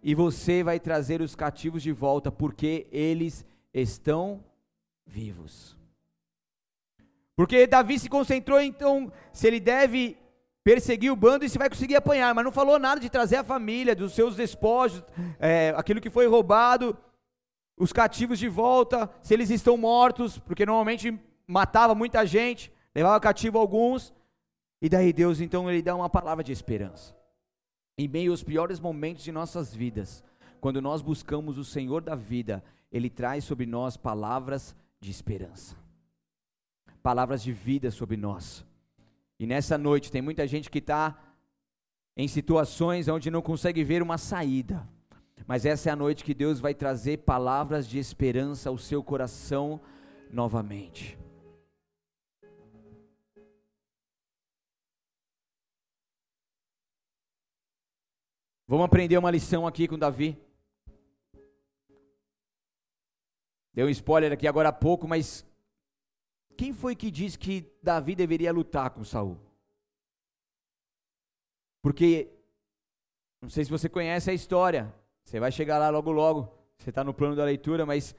[0.00, 4.44] e você vai trazer os cativos de volta, porque eles estão
[5.04, 5.76] vivos.
[7.34, 10.16] Porque Davi se concentrou então se ele deve
[10.64, 13.44] perseguir o bando e se vai conseguir apanhar, mas não falou nada de trazer a
[13.44, 15.02] família, dos seus despojos,
[15.38, 16.96] é, aquilo que foi roubado.
[17.76, 23.58] os cativos de volta, se eles estão mortos, porque normalmente matava muita gente, levava cativo
[23.58, 24.12] alguns,
[24.80, 27.14] e daí Deus então ele dá uma palavra de esperança.
[27.98, 30.22] Em meio aos piores momentos de nossas vidas,
[30.60, 35.76] quando nós buscamos o Senhor da vida, ele traz sobre nós palavras de esperança.
[37.02, 38.64] Palavras de vida sobre nós.
[39.42, 41.20] E nessa noite tem muita gente que está
[42.16, 44.88] em situações onde não consegue ver uma saída.
[45.48, 49.80] Mas essa é a noite que Deus vai trazer palavras de esperança ao seu coração
[50.30, 51.18] novamente.
[58.68, 60.40] Vamos aprender uma lição aqui com Davi.
[63.74, 65.44] Deu um spoiler aqui agora há pouco, mas
[66.62, 69.36] quem foi que disse que Davi deveria lutar com Saul?
[71.82, 72.32] Porque
[73.40, 74.94] não sei se você conhece a história.
[75.24, 76.56] Você vai chegar lá logo logo.
[76.78, 78.14] Você está no plano da leitura, mas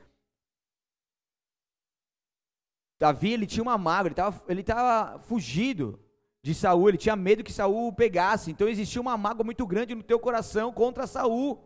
[2.99, 5.97] Davi ele tinha uma mágoa, ele estava ele tava fugido
[6.41, 8.51] de Saul, ele tinha medo que Saul o pegasse.
[8.51, 11.63] Então existia uma mágoa muito grande no teu coração contra Saul.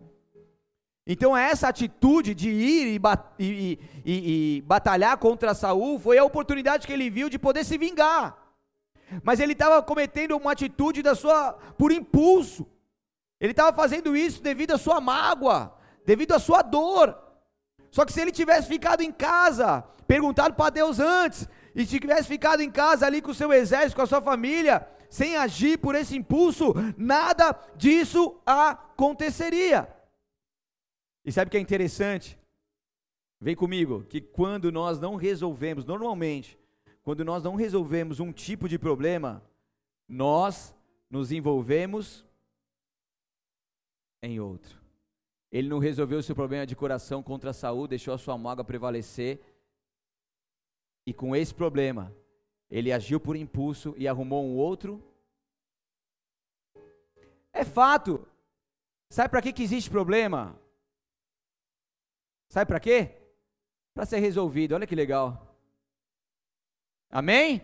[1.09, 3.01] Então essa atitude de ir e,
[3.39, 7.77] e, e, e batalhar contra Saul foi a oportunidade que ele viu de poder se
[7.77, 8.37] vingar.
[9.23, 12.67] Mas ele estava cometendo uma atitude da sua por impulso.
[13.39, 15.73] Ele estava fazendo isso devido à sua mágoa,
[16.05, 17.17] devido à sua dor.
[17.89, 22.27] Só que se ele tivesse ficado em casa, perguntado para Deus antes, e se tivesse
[22.27, 25.95] ficado em casa ali com o seu exército, com a sua família, sem agir por
[25.95, 29.87] esse impulso, nada disso aconteceria.
[31.27, 32.39] E sabe o que é interessante?
[33.37, 36.57] Vem comigo, que quando nós não resolvemos, normalmente,
[37.03, 39.43] quando nós não resolvemos um tipo de problema,
[40.07, 40.73] nós
[41.09, 42.25] nos envolvemos
[44.23, 44.81] em outro.
[45.51, 48.63] Ele não resolveu o seu problema de coração contra a saúde, deixou a sua mágoa
[48.63, 49.41] prevalecer.
[51.05, 52.15] E com esse problema,
[52.69, 55.03] ele agiu por impulso e arrumou um outro.
[57.51, 58.25] É fato.
[59.09, 60.57] Sabe para que, que existe problema?
[62.49, 63.11] Sabe para quê?
[63.93, 64.73] Para ser resolvido.
[64.73, 65.55] Olha que legal.
[67.09, 67.61] Amém?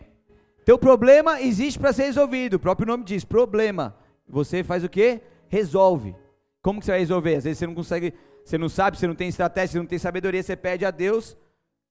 [0.65, 2.55] Teu problema existe para ser resolvido.
[2.55, 3.95] O próprio nome diz, problema.
[4.27, 5.21] Você faz o quê?
[5.47, 6.15] Resolve.
[6.61, 7.35] Como que você vai resolver?
[7.35, 8.13] Às vezes você não consegue,
[8.45, 11.37] você não sabe, você não tem estratégia, você não tem sabedoria, você pede a Deus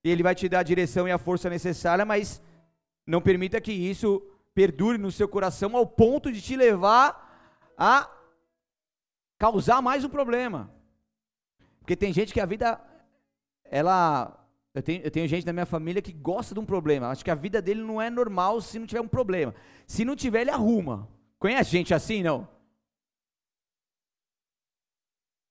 [0.03, 2.43] e Ele vai te dar a direção e a força necessária, mas
[3.07, 4.23] não permita que isso
[4.55, 7.31] perdure no seu coração ao ponto de te levar
[7.77, 8.11] a
[9.39, 10.71] causar mais um problema.
[11.83, 12.81] Porque tem gente que a vida,
[13.65, 14.39] ela.
[14.73, 17.09] Eu tenho, eu tenho gente na minha família que gosta de um problema.
[17.09, 19.55] Acho que a vida dele não é normal se não tiver um problema.
[19.87, 21.09] Se não tiver, ele arruma.
[21.39, 22.49] Conhece gente assim, não?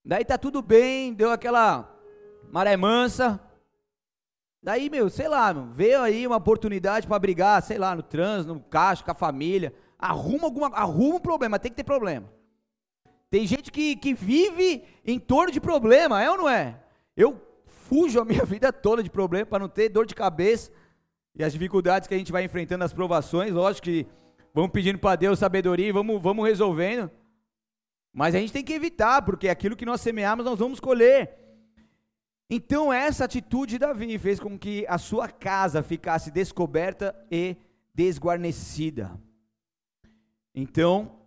[0.03, 1.93] Daí tá tudo bem, deu aquela
[2.49, 3.39] maré mansa.
[4.63, 8.53] Daí, meu, sei lá, meu, veio aí uma oportunidade para brigar, sei lá, no trânsito,
[8.53, 9.73] no caixa, com a família.
[9.99, 12.31] Arruma alguma, arruma um problema, tem que ter problema.
[13.31, 16.83] Tem gente que, que vive em torno de problema, é ou não é?
[17.15, 20.69] Eu fujo a minha vida toda de problema para não ter dor de cabeça
[21.33, 24.05] e as dificuldades que a gente vai enfrentando, as provações, lógico que
[24.53, 27.09] vamos pedindo para Deus sabedoria e vamos, vamos resolvendo.
[28.13, 31.39] Mas a gente tem que evitar, porque aquilo que nós semearmos nós vamos colher.
[32.49, 37.55] Então essa atitude de Davi fez com que a sua casa ficasse descoberta e
[37.95, 39.17] desguarnecida.
[40.53, 41.20] Então,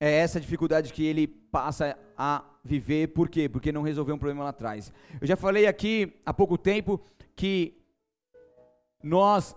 [0.00, 3.48] é essa dificuldade que ele passa a viver, por quê?
[3.48, 4.90] Porque não resolveu um problema lá atrás.
[5.20, 6.98] Eu já falei aqui há pouco tempo
[7.36, 7.76] que
[9.02, 9.54] nós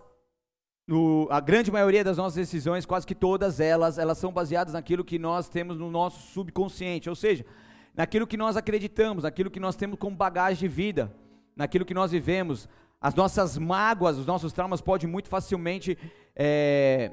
[0.86, 5.04] no, a grande maioria das nossas decisões, quase que todas elas, elas são baseadas naquilo
[5.04, 7.46] que nós temos no nosso subconsciente, ou seja,
[7.96, 11.14] naquilo que nós acreditamos, naquilo que nós temos como bagagem de vida,
[11.56, 12.68] naquilo que nós vivemos.
[13.00, 15.98] As nossas mágoas, os nossos traumas podem muito facilmente
[16.36, 17.12] é,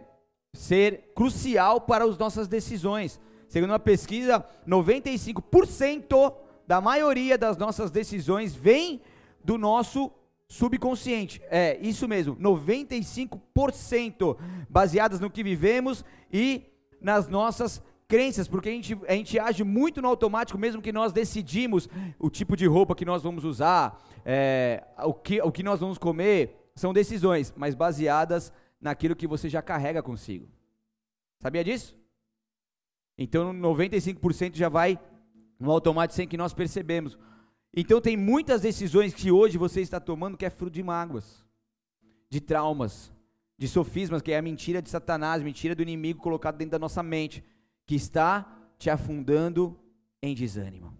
[0.52, 3.20] ser crucial para as nossas decisões.
[3.48, 6.34] Segundo uma pesquisa, 95%
[6.66, 9.00] da maioria das nossas decisões vem
[9.44, 10.10] do nosso
[10.48, 11.40] subconsciente.
[11.50, 14.36] É, isso mesmo, 95%
[14.68, 16.64] baseadas no que vivemos e
[17.00, 21.12] nas nossas crenças, porque a gente, a gente age muito no automático, mesmo que nós
[21.12, 25.78] decidimos o tipo de roupa que nós vamos usar, é, o, que, o que nós
[25.78, 30.48] vamos comer, são decisões, mas baseadas naquilo que você já carrega consigo.
[31.38, 31.96] Sabia disso?
[33.16, 34.98] Então 95% já vai
[35.58, 37.18] no automático sem que nós percebemos.
[37.74, 41.44] Então tem muitas decisões que hoje você está tomando que é fruto de mágoas,
[42.28, 43.12] de traumas,
[43.56, 47.02] de sofismas, que é a mentira de Satanás, mentira do inimigo colocado dentro da nossa
[47.02, 47.44] mente,
[47.86, 49.78] que está te afundando
[50.22, 50.99] em desânimo.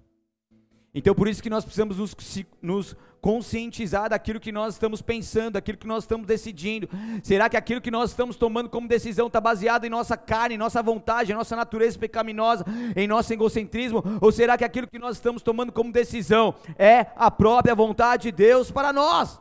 [0.94, 2.16] Então por isso que nós precisamos nos,
[2.61, 6.88] nos, conscientizar daquilo que nós estamos pensando, daquilo que nós estamos decidindo.
[7.22, 10.59] Será que aquilo que nós estamos tomando como decisão está baseado em nossa carne, em
[10.59, 12.64] nossa vontade, em nossa natureza pecaminosa,
[12.96, 14.03] em nosso egocentrismo?
[14.20, 18.33] Ou será que aquilo que nós estamos tomando como decisão é a própria vontade de
[18.33, 19.38] Deus para nós?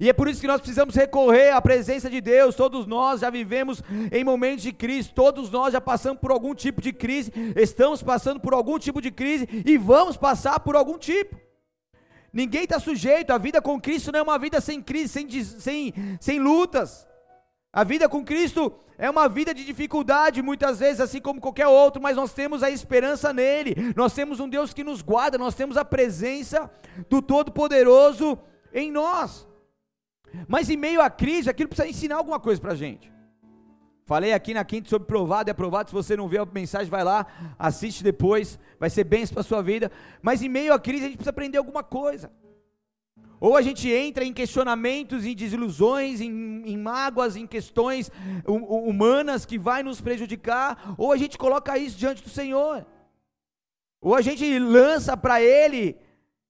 [0.00, 2.54] E é por isso que nós precisamos recorrer à presença de Deus.
[2.54, 6.82] Todos nós já vivemos em momentos de crise, todos nós já passamos por algum tipo
[6.82, 11.36] de crise, estamos passando por algum tipo de crise e vamos passar por algum tipo.
[12.32, 15.94] Ninguém está sujeito, a vida com Cristo não é uma vida sem crise, sem, sem,
[16.20, 17.06] sem lutas.
[17.72, 22.00] A vida com Cristo é uma vida de dificuldade, muitas vezes, assim como qualquer outro,
[22.00, 25.76] mas nós temos a esperança nele, nós temos um Deus que nos guarda, nós temos
[25.76, 26.70] a presença
[27.08, 28.38] do Todo-Poderoso
[28.72, 29.46] em nós.
[30.48, 33.12] Mas em meio à crise, aquilo precisa ensinar alguma coisa para a gente.
[34.04, 35.90] Falei aqui na quinta sobre provado e aprovado.
[35.90, 37.26] Se você não viu a mensagem, vai lá,
[37.58, 38.58] assiste depois.
[38.78, 39.90] Vai ser bem para a sua vida.
[40.22, 42.30] Mas em meio à crise, a gente precisa aprender alguma coisa.
[43.40, 48.10] Ou a gente entra em questionamentos, em desilusões, em, em mágoas, em questões
[48.46, 52.86] humanas que vai nos prejudicar, ou a gente coloca isso diante do Senhor.
[54.00, 55.96] Ou a gente lança para Ele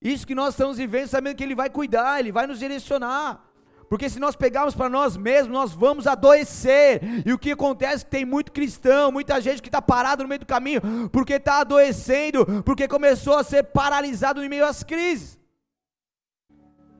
[0.00, 3.44] isso que nós estamos vivendo, sabendo que Ele vai cuidar, Ele vai nos direcionar.
[3.88, 7.00] Porque se nós pegarmos para nós mesmos, nós vamos adoecer.
[7.24, 10.28] E o que acontece é que tem muito cristão, muita gente que está parado no
[10.28, 10.80] meio do caminho,
[11.12, 15.38] porque está adoecendo, porque começou a ser paralisado em meio às crises.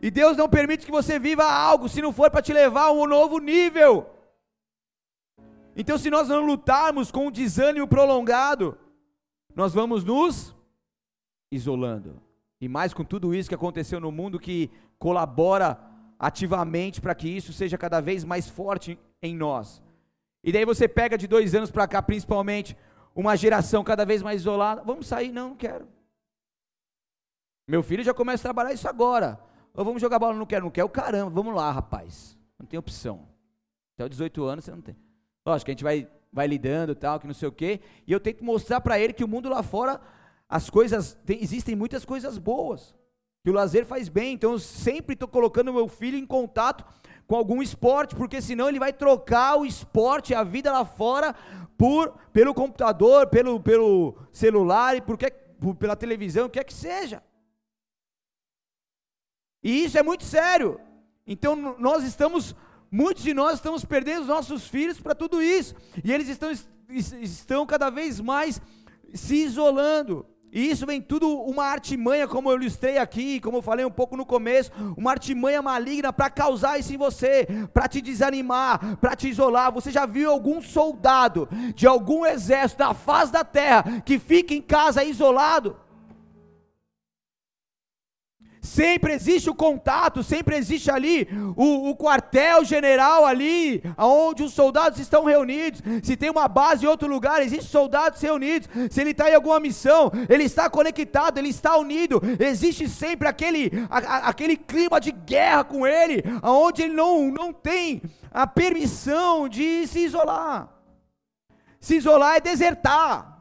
[0.00, 2.92] E Deus não permite que você viva algo se não for para te levar a
[2.92, 4.08] um novo nível.
[5.74, 8.78] Então, se nós não lutarmos com um desânimo prolongado,
[9.54, 10.54] nós vamos nos
[11.50, 12.20] isolando.
[12.60, 15.78] E mais com tudo isso que aconteceu no mundo que colabora
[16.18, 19.82] ativamente para que isso seja cada vez mais forte em nós.
[20.42, 22.76] E daí você pega de dois anos para cá, principalmente,
[23.14, 24.82] uma geração cada vez mais isolada.
[24.84, 25.32] Vamos sair?
[25.32, 25.88] Não, não quero.
[27.68, 29.40] Meu filho já começa a trabalhar isso agora.
[29.74, 30.34] Ou vamos jogar bola?
[30.34, 30.88] Não quero, não quero.
[30.88, 32.38] Caramba, vamos lá, rapaz.
[32.58, 33.28] Não tem opção.
[33.94, 34.96] Até os 18 anos você não tem.
[35.44, 37.80] Lógico que a gente vai, vai lidando tal, que não sei o quê.
[38.06, 40.00] E eu tento mostrar para ele que o mundo lá fora,
[40.48, 42.94] as coisas, tem, existem muitas coisas boas
[43.46, 44.34] que o lazer faz bem.
[44.34, 46.84] Então eu sempre estou colocando meu filho em contato
[47.28, 51.32] com algum esporte, porque senão ele vai trocar o esporte, a vida lá fora,
[51.78, 56.64] por pelo computador, pelo, pelo celular e por que, por, pela televisão, o que é
[56.64, 57.22] que seja.
[59.62, 60.80] E isso é muito sério.
[61.24, 62.52] Então nós estamos,
[62.90, 65.72] muitos de nós estamos perdendo os nossos filhos para tudo isso.
[66.02, 66.50] E eles estão,
[66.88, 68.60] estão cada vez mais
[69.14, 70.26] se isolando.
[70.56, 74.16] E isso vem tudo uma artimanha, como eu ilustrei aqui, como eu falei um pouco
[74.16, 79.28] no começo, uma artimanha maligna para causar isso em você, para te desanimar, para te
[79.28, 79.70] isolar.
[79.70, 84.62] Você já viu algum soldado de algum exército da face da terra que fica em
[84.62, 85.76] casa isolado?
[88.66, 95.24] Sempre existe o contato, sempre existe ali o, o quartel-general ali, onde os soldados estão
[95.24, 95.80] reunidos.
[96.02, 98.68] Se tem uma base em outro lugar, existem soldados reunidos.
[98.90, 102.20] Se ele está em alguma missão, ele está conectado, ele está unido.
[102.40, 107.52] Existe sempre aquele, a, a, aquele clima de guerra com ele, onde ele não, não
[107.52, 108.02] tem
[108.32, 110.68] a permissão de se isolar.
[111.78, 113.35] Se isolar é desertar.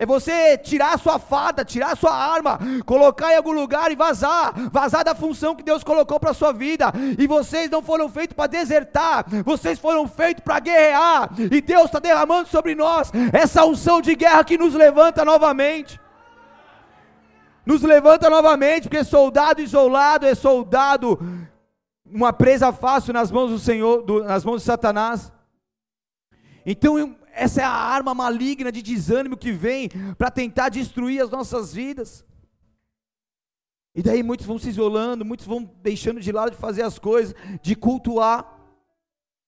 [0.00, 2.56] É você tirar a sua fada, tirar a sua arma,
[2.86, 6.52] colocar em algum lugar e vazar, vazar da função que Deus colocou para a sua
[6.52, 6.92] vida.
[7.18, 11.30] E vocês não foram feitos para desertar, vocês foram feitos para guerrear.
[11.50, 16.00] E Deus está derramando sobre nós essa unção de guerra que nos levanta novamente.
[17.66, 21.18] Nos levanta novamente, porque soldado isolado é soldado,
[22.06, 25.32] uma presa fácil nas mãos do Senhor, do, nas mãos de Satanás.
[26.64, 31.72] Então essa é a arma maligna de desânimo que vem para tentar destruir as nossas
[31.72, 32.24] vidas.
[33.94, 37.34] E daí muitos vão se isolando, muitos vão deixando de lado de fazer as coisas,
[37.62, 38.56] de cultuar.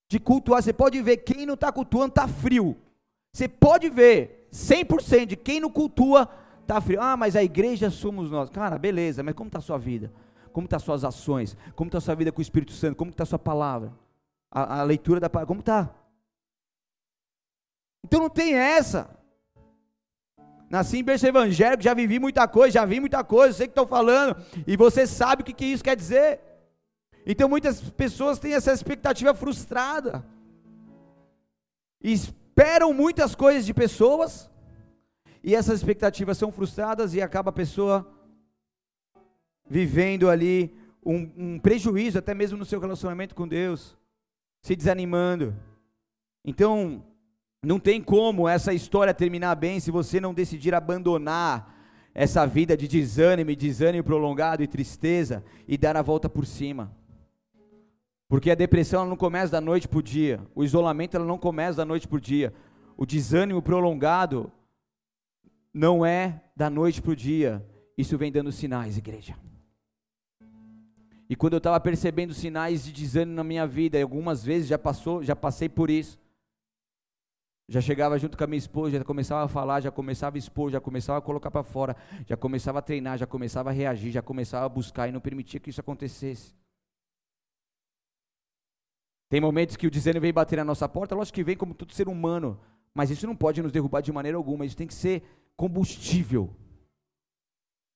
[0.08, 0.62] De cultuar.
[0.62, 2.76] Você pode ver, quem não está cultuando está frio.
[3.32, 6.28] Você pode ver, 100% de quem não cultua
[6.62, 7.00] está frio.
[7.00, 8.50] Ah, mas a igreja somos nós.
[8.50, 10.12] Cara, beleza, mas como está a sua vida?
[10.52, 11.56] Como estão tá suas ações?
[11.76, 12.96] Como está a sua vida com o Espírito Santo?
[12.96, 13.92] Como está a sua palavra?
[14.50, 15.94] A, a leitura da palavra, como está?
[18.04, 19.10] Então não tem essa.
[20.70, 23.88] Nasci em berço evangélico, já vivi muita coisa, já vi muita coisa, sei que estou
[23.88, 24.36] falando,
[24.66, 26.40] e você sabe o que, que isso quer dizer.
[27.26, 30.24] Então muitas pessoas têm essa expectativa frustrada,
[32.00, 34.48] esperam muitas coisas de pessoas,
[35.42, 38.06] e essas expectativas são frustradas e acaba a pessoa
[39.68, 40.72] vivendo ali
[41.04, 43.96] um, um prejuízo, até mesmo no seu relacionamento com Deus,
[44.62, 45.56] se desanimando.
[46.44, 47.04] Então,
[47.62, 51.76] não tem como essa história terminar bem se você não decidir abandonar
[52.14, 56.94] essa vida de desânimo, desânimo prolongado e tristeza e dar a volta por cima.
[58.28, 61.78] Porque a depressão não começa da noite para o dia, o isolamento ela não começa
[61.78, 62.52] da noite para o dia,
[62.96, 64.50] o desânimo prolongado
[65.72, 67.64] não é da noite para o dia,
[67.96, 69.36] isso vem dando sinais, igreja.
[71.28, 75.22] E quando eu estava percebendo sinais de desânimo na minha vida, algumas vezes já passou,
[75.22, 76.18] já passei por isso.
[77.70, 80.70] Já chegava junto com a minha esposa, já começava a falar, já começava a expor,
[80.70, 81.96] já começava a colocar para fora,
[82.26, 85.58] já começava a treinar, já começava a reagir, já começava a buscar e não permitia
[85.58, 86.52] que isso acontecesse.
[89.30, 91.94] Tem momentos que o desânimo vem bater na nossa porta, lógico que vem como todo
[91.94, 92.60] ser humano,
[92.92, 95.22] mas isso não pode nos derrubar de maneira alguma, isso tem que ser
[95.56, 96.52] combustível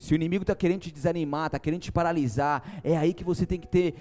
[0.05, 3.47] se o inimigo está querendo te desanimar, está querendo te paralisar, é aí que você
[3.47, 3.95] tem que ter,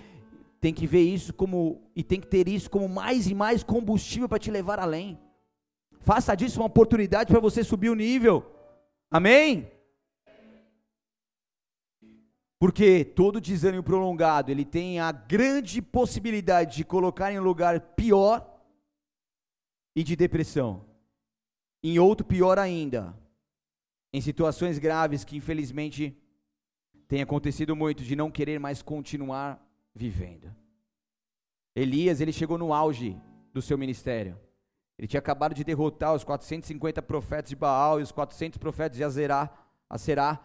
[0.59, 4.27] tem que ver isso como e tem que ter isso como mais e mais combustível
[4.27, 5.17] para te levar além.
[6.03, 8.45] Faça disso uma oportunidade para você subir o nível.
[9.09, 9.71] Amém?
[12.59, 18.61] Porque todo desânimo prolongado, ele tem a grande possibilidade de colocar em um lugar pior
[19.95, 20.85] e de depressão.
[21.81, 23.17] Em outro pior ainda,
[24.11, 26.17] em situações graves que infelizmente
[27.07, 29.61] tem acontecido muito de não querer mais continuar
[29.95, 30.53] vivendo.
[31.75, 33.17] Elias, ele chegou no auge
[33.53, 34.37] do seu ministério.
[35.03, 39.03] Ele tinha acabado de derrotar os 450 profetas de Baal e os 400 profetas de
[39.03, 39.49] Azerá,
[39.89, 40.39] Aserá,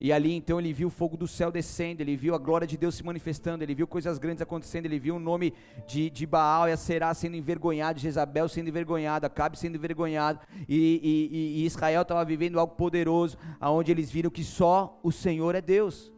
[0.00, 2.76] e ali então ele viu o fogo do céu descendo, ele viu a glória de
[2.76, 5.52] Deus se manifestando, ele viu coisas grandes acontecendo, ele viu o nome
[5.84, 10.38] de, de Baal e a Será sendo envergonhado, Jezabel sendo envergonhada, Acabe sendo envergonhado,
[10.68, 15.56] e, e, e Israel estava vivendo algo poderoso, aonde eles viram que só o Senhor
[15.56, 16.12] é Deus.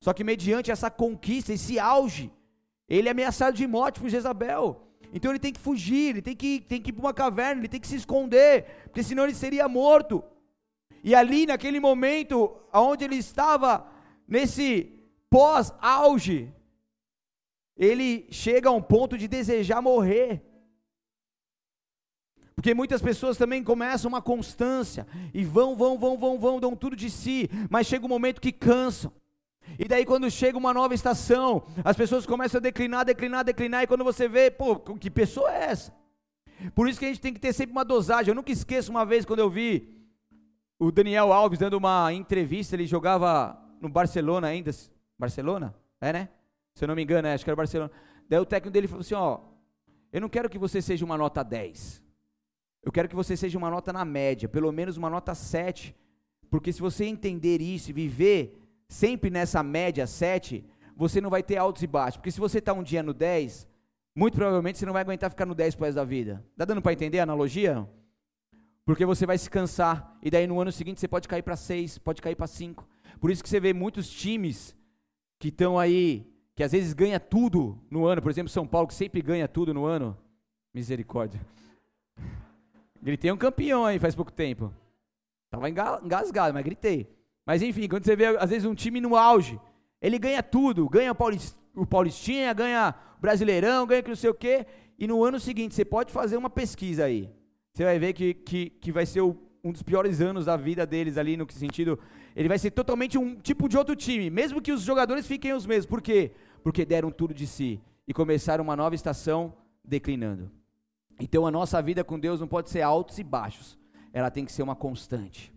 [0.00, 2.30] Só que mediante essa conquista, esse auge,
[2.88, 4.85] ele é ameaçado de morte por Jezabel.
[5.12, 7.68] Então ele tem que fugir, ele tem que, tem que ir para uma caverna, ele
[7.68, 10.22] tem que se esconder, porque senão ele seria morto.
[11.02, 13.86] E ali, naquele momento, onde ele estava,
[14.26, 14.92] nesse
[15.30, 16.52] pós-auge,
[17.76, 20.42] ele chega a um ponto de desejar morrer.
[22.54, 26.96] Porque muitas pessoas também começam uma constância e vão, vão, vão, vão, vão, dão tudo
[26.96, 29.12] de si, mas chega um momento que cansam.
[29.78, 33.86] E daí quando chega uma nova estação, as pessoas começam a declinar, declinar, declinar, e
[33.86, 35.92] quando você vê, pô, que pessoa é essa?
[36.74, 38.30] Por isso que a gente tem que ter sempre uma dosagem.
[38.30, 39.94] Eu nunca esqueço uma vez quando eu vi
[40.78, 44.70] o Daniel Alves dando uma entrevista, ele jogava no Barcelona ainda.
[45.18, 45.74] Barcelona?
[46.00, 46.28] É, né?
[46.74, 47.90] Se eu não me engano, é, acho que era Barcelona.
[48.28, 49.40] Daí o técnico dele falou assim: Ó,
[50.12, 52.02] eu não quero que você seja uma nota 10.
[52.82, 55.94] Eu quero que você seja uma nota na média, pelo menos uma nota 7.
[56.48, 60.64] Porque se você entender isso e viver sempre nessa média 7,
[60.96, 62.16] você não vai ter altos e baixos.
[62.16, 63.68] Porque se você está um dia no 10,
[64.14, 66.44] muito provavelmente você não vai aguentar ficar no 10 pro resto da vida.
[66.56, 67.86] Dá dando para entender a analogia?
[68.84, 71.98] Porque você vai se cansar, e daí no ano seguinte você pode cair para seis,
[71.98, 72.88] pode cair para cinco.
[73.18, 74.76] Por isso que você vê muitos times
[75.40, 76.24] que estão aí,
[76.54, 79.74] que às vezes ganha tudo no ano, por exemplo, São Paulo, que sempre ganha tudo
[79.74, 80.16] no ano.
[80.72, 81.40] Misericórdia.
[83.02, 84.72] Gritei um campeão aí faz pouco tempo.
[85.50, 87.15] Tava engasgado, mas gritei.
[87.46, 89.58] Mas enfim, quando você vê, às vezes, um time no auge,
[90.02, 94.66] ele ganha tudo, ganha o Paulistinha, ganha o Brasileirão, ganha que não sei o quê,
[94.98, 97.30] e no ano seguinte, você pode fazer uma pesquisa aí
[97.76, 100.86] você vai ver que, que, que vai ser o, um dos piores anos da vida
[100.86, 101.98] deles ali, no sentido,
[102.34, 105.66] ele vai ser totalmente um tipo de outro time, mesmo que os jogadores fiquem os
[105.66, 105.84] mesmos.
[105.84, 106.32] Por quê?
[106.62, 107.78] Porque deram tudo de si
[108.08, 110.50] e começaram uma nova estação declinando.
[111.20, 113.78] Então a nossa vida com Deus não pode ser altos e baixos,
[114.10, 115.52] ela tem que ser uma constante.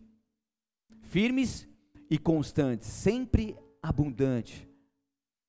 [1.03, 1.68] Firmes
[2.09, 4.67] e constantes, sempre abundante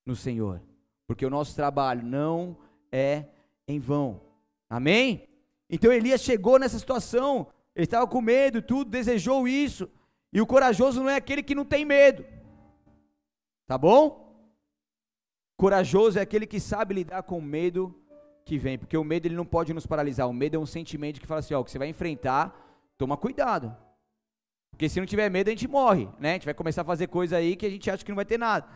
[0.05, 0.61] no Senhor,
[1.07, 2.57] porque o nosso trabalho não
[2.91, 3.25] é
[3.67, 4.21] em vão.
[4.69, 5.27] Amém?
[5.69, 9.89] Então Elias chegou nessa situação, ele estava com medo, tudo, desejou isso.
[10.33, 12.25] E o corajoso não é aquele que não tem medo.
[13.65, 14.21] Tá bom?
[15.57, 17.95] Corajoso é aquele que sabe lidar com o medo
[18.45, 20.27] que vem, porque o medo ele não pode nos paralisar.
[20.27, 22.53] O medo é um sentimento que fala assim, ó, que você vai enfrentar,
[22.97, 23.75] toma cuidado.
[24.71, 26.31] Porque se não tiver medo, a gente morre, né?
[26.31, 28.25] A gente vai começar a fazer coisa aí que a gente acha que não vai
[28.25, 28.67] ter nada.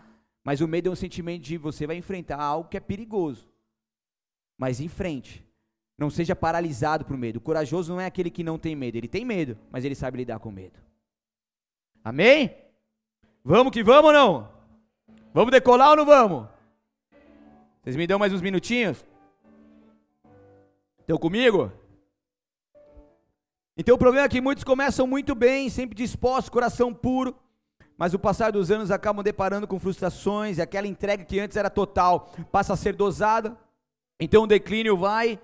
[0.43, 3.47] Mas o medo é um sentimento de você vai enfrentar algo que é perigoso.
[4.57, 5.43] Mas em frente.
[5.97, 7.37] Não seja paralisado por medo.
[7.37, 8.97] O corajoso não é aquele que não tem medo.
[8.97, 10.77] Ele tem medo, mas ele sabe lidar com medo.
[12.03, 12.53] Amém?
[13.43, 14.49] Vamos que vamos ou não?
[15.33, 16.47] Vamos decolar ou não vamos?
[17.81, 19.05] Vocês me dão mais uns minutinhos?
[20.99, 21.71] Estão comigo?
[23.77, 27.35] Então o problema é que muitos começam muito bem, sempre dispostos, coração puro,
[27.97, 31.69] mas o passar dos anos acabam deparando com frustrações e aquela entrega que antes era
[31.69, 33.57] total passa a ser dosada.
[34.17, 35.37] Então o declínio vai,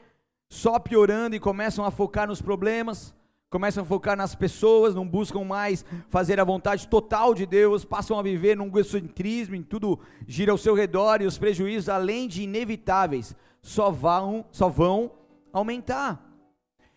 [0.50, 3.14] só piorando e começam a focar nos problemas,
[3.50, 8.18] começam a focar nas pessoas, não buscam mais fazer a vontade total de Deus, passam
[8.18, 12.44] a viver num egocentrismo, em tudo gira ao seu redor e os prejuízos, além de
[12.44, 15.12] inevitáveis, só vão, só vão
[15.52, 16.31] aumentar.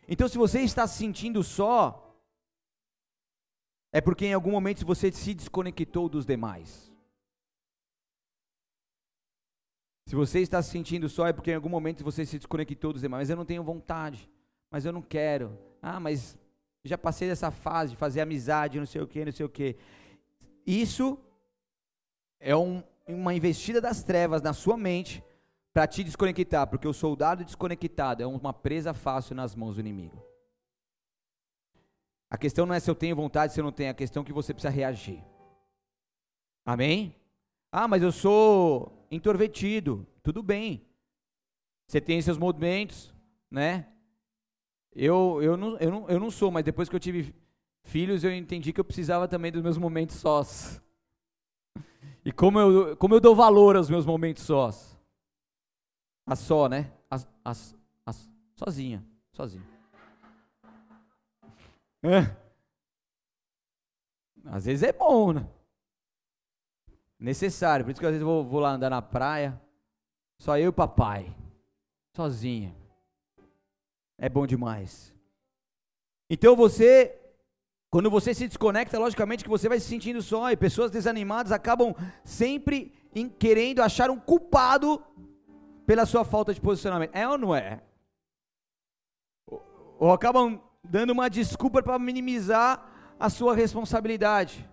[0.08, 2.00] Então, se você está se sentindo só,
[3.92, 6.92] é porque em algum momento você se desconectou dos demais.
[10.06, 13.02] Se você está se sentindo só, é porque em algum momento você se desconectou dos
[13.02, 13.22] demais.
[13.22, 14.28] Mas eu não tenho vontade,
[14.70, 15.58] mas eu não quero.
[15.80, 16.36] Ah, mas
[16.84, 19.76] já passei dessa fase de fazer amizade, não sei o que, não sei o que.
[20.66, 21.18] Isso
[22.38, 25.24] é um, uma investida das trevas na sua mente
[25.74, 30.24] para te desconectar, porque o soldado desconectado é uma presa fácil nas mãos do inimigo.
[32.30, 34.26] A questão não é se eu tenho vontade, se eu não tenho, a questão é
[34.26, 35.20] que você precisa reagir.
[36.64, 37.16] Amém?
[37.72, 40.06] Ah, mas eu sou introvertido.
[40.22, 40.86] Tudo bem.
[41.88, 43.12] Você tem seus momentos,
[43.50, 43.88] né?
[44.94, 47.34] Eu, eu, não, eu, não, eu não sou, mas depois que eu tive
[47.82, 50.80] filhos, eu entendi que eu precisava também dos meus momentos sós.
[52.26, 54.93] E como eu, como eu dou valor aos meus momentos sós.
[56.26, 56.90] A só, né?
[57.10, 57.74] As, as,
[58.06, 59.66] as, sozinha, sozinha.
[62.02, 62.34] É.
[64.44, 65.48] Às vezes é bom, né?
[67.18, 67.84] Necessário.
[67.84, 69.60] Por isso que às vezes eu vou, vou lá andar na praia.
[70.38, 71.34] Só eu e o papai.
[72.14, 72.74] Sozinho.
[74.18, 75.12] É bom demais.
[76.28, 77.18] Então você,
[77.90, 81.94] quando você se desconecta, logicamente que você vai se sentindo só, e pessoas desanimadas acabam
[82.24, 85.02] sempre em, querendo achar um culpado
[85.86, 87.14] pela sua falta de posicionamento.
[87.14, 87.82] É ou não é?
[89.98, 94.68] Ou, acabam dando uma desculpa para minimizar a sua responsabilidade.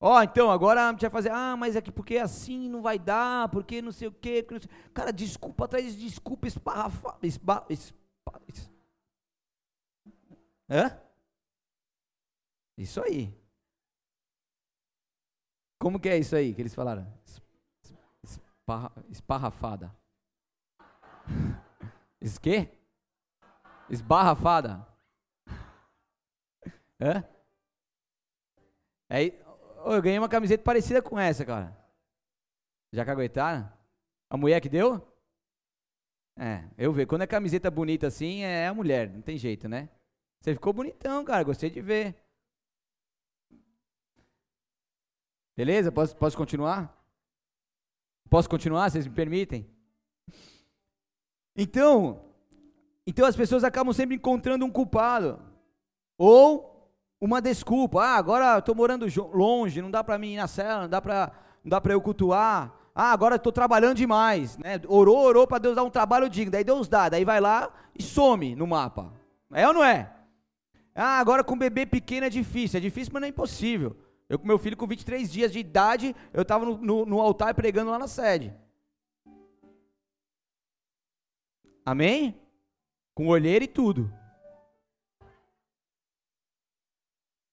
[0.00, 2.82] Ó, oh, então, agora a gente vai fazer, ah, mas é que porque assim não
[2.82, 4.46] vai dar, porque não sei o quê.
[4.92, 8.70] Cara, desculpa atrás de desculpa, esparrafa, espa, espa, espa,
[10.68, 10.98] Hã?
[12.76, 13.32] Isso aí.
[15.78, 17.06] Como que é isso aí que eles falaram?
[18.24, 20.03] Esparra, esparrafada.
[22.24, 22.70] Isso quê?
[23.90, 24.88] Esbarrafada.
[26.98, 27.22] Hã?
[29.10, 29.26] É,
[29.84, 31.76] eu ganhei uma camiseta parecida com essa, cara.
[32.94, 33.70] Já caguetaram?
[34.30, 35.06] A mulher que deu?
[36.38, 37.06] É, eu vejo.
[37.08, 39.90] Quando é camiseta bonita assim, é a mulher, não tem jeito, né?
[40.40, 41.44] Você ficou bonitão, cara.
[41.44, 42.16] Gostei de ver.
[45.54, 45.92] Beleza?
[45.92, 46.90] Posso, posso continuar?
[48.30, 48.88] Posso continuar?
[48.88, 49.73] Vocês me permitem?
[51.56, 52.20] Então,
[53.06, 55.38] então as pessoas acabam sempre encontrando um culpado
[56.18, 56.90] ou
[57.20, 58.02] uma desculpa.
[58.02, 61.32] Ah, agora estou morando longe, não dá para mim ir na cela, não dá para
[61.64, 62.74] não dá para eu cultuar.
[62.94, 64.80] Ah, agora estou trabalhando demais, né?
[64.86, 66.52] Orou, orou para Deus dar um trabalho digno.
[66.52, 69.12] Daí Deus dá, daí vai lá e some no mapa.
[69.52, 70.12] É ou não é?
[70.94, 72.78] Ah, agora com bebê pequeno é difícil.
[72.78, 73.96] É difícil, mas não é impossível.
[74.28, 77.54] Eu com meu filho com 23 dias de idade, eu estava no, no, no altar
[77.54, 78.54] pregando lá na sede.
[81.84, 82.40] Amém?
[83.14, 84.12] Com olheira e tudo.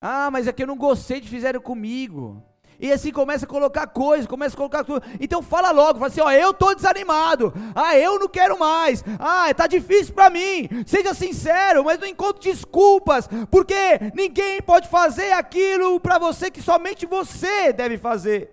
[0.00, 2.42] Ah, mas é que eu não gostei de fizeram comigo.
[2.80, 5.06] E assim começa a colocar coisas, começa a colocar tudo.
[5.20, 7.52] Então fala logo, fala assim, ó, eu tô desanimado.
[7.72, 9.04] Ah, eu não quero mais.
[9.20, 10.68] Ah, tá difícil para mim.
[10.84, 17.06] Seja sincero, mas não encontre desculpas, porque ninguém pode fazer aquilo para você que somente
[17.06, 18.50] você deve fazer.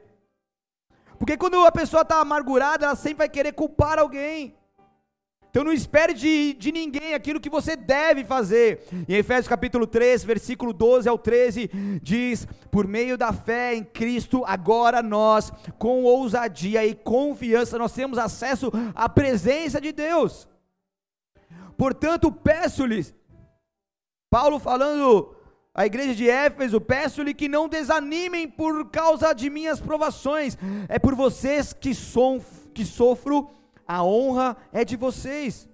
[1.18, 4.59] Porque quando a pessoa está amargurada, ela sempre vai querer culpar alguém.
[5.50, 8.84] Então não espere de, de ninguém aquilo que você deve fazer.
[9.08, 11.70] Em Efésios capítulo 3, versículo 12 ao 13,
[12.04, 18.20] diz: Por meio da fé em Cristo, agora nós, com ousadia e confiança, nós temos
[18.20, 20.48] acesso à presença de Deus.
[21.76, 23.16] Portanto, peço-lhes,
[24.30, 25.36] Paulo falando
[25.74, 30.56] à igreja de Éfeso, peço-lhe que não desanimem por causa de minhas provações,
[30.88, 32.40] é por vocês que, som,
[32.72, 33.50] que sofro
[33.90, 35.68] a honra é de vocês.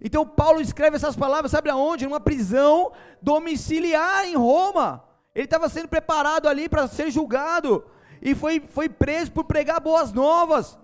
[0.00, 2.04] Então Paulo escreve essas palavras, sabe aonde?
[2.04, 2.90] Numa prisão
[3.22, 5.04] domiciliar em Roma.
[5.32, 7.84] Ele estava sendo preparado ali para ser julgado
[8.20, 10.76] e foi, foi preso por pregar boas novas.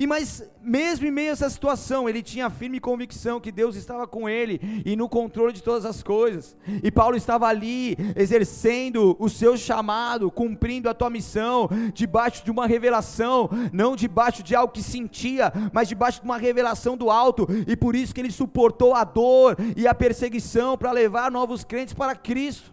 [0.00, 3.76] E mas mesmo em meio a essa situação, ele tinha a firme convicção que Deus
[3.76, 6.56] estava com ele e no controle de todas as coisas.
[6.82, 12.66] E Paulo estava ali exercendo o seu chamado, cumprindo a tua missão, debaixo de uma
[12.66, 17.46] revelação, não debaixo de algo que sentia, mas debaixo de uma revelação do alto.
[17.68, 21.92] E por isso que ele suportou a dor e a perseguição para levar novos crentes
[21.92, 22.72] para Cristo.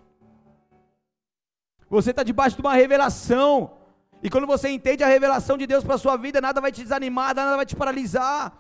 [1.90, 3.77] Você está debaixo de uma revelação.
[4.24, 6.82] E quando você entende a revelação de Deus para a sua vida, nada vai te
[6.82, 8.58] desanimar, nada vai te paralisar.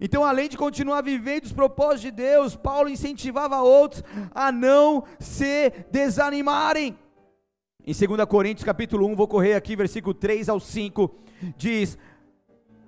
[0.00, 4.02] Então, além de continuar vivendo os propósitos de Deus, Paulo incentivava outros
[4.34, 6.98] a não se desanimarem.
[7.86, 11.14] Em 2 Coríntios capítulo 1, vou correr aqui, versículo 3 ao 5,
[11.56, 11.98] diz: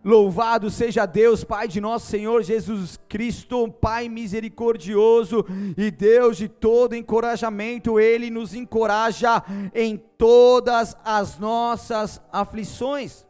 [0.07, 5.44] Louvado seja Deus, Pai de nosso Senhor Jesus Cristo, Pai misericordioso
[5.76, 9.42] e Deus de todo encorajamento, Ele nos encoraja
[9.74, 13.26] em todas as nossas aflições,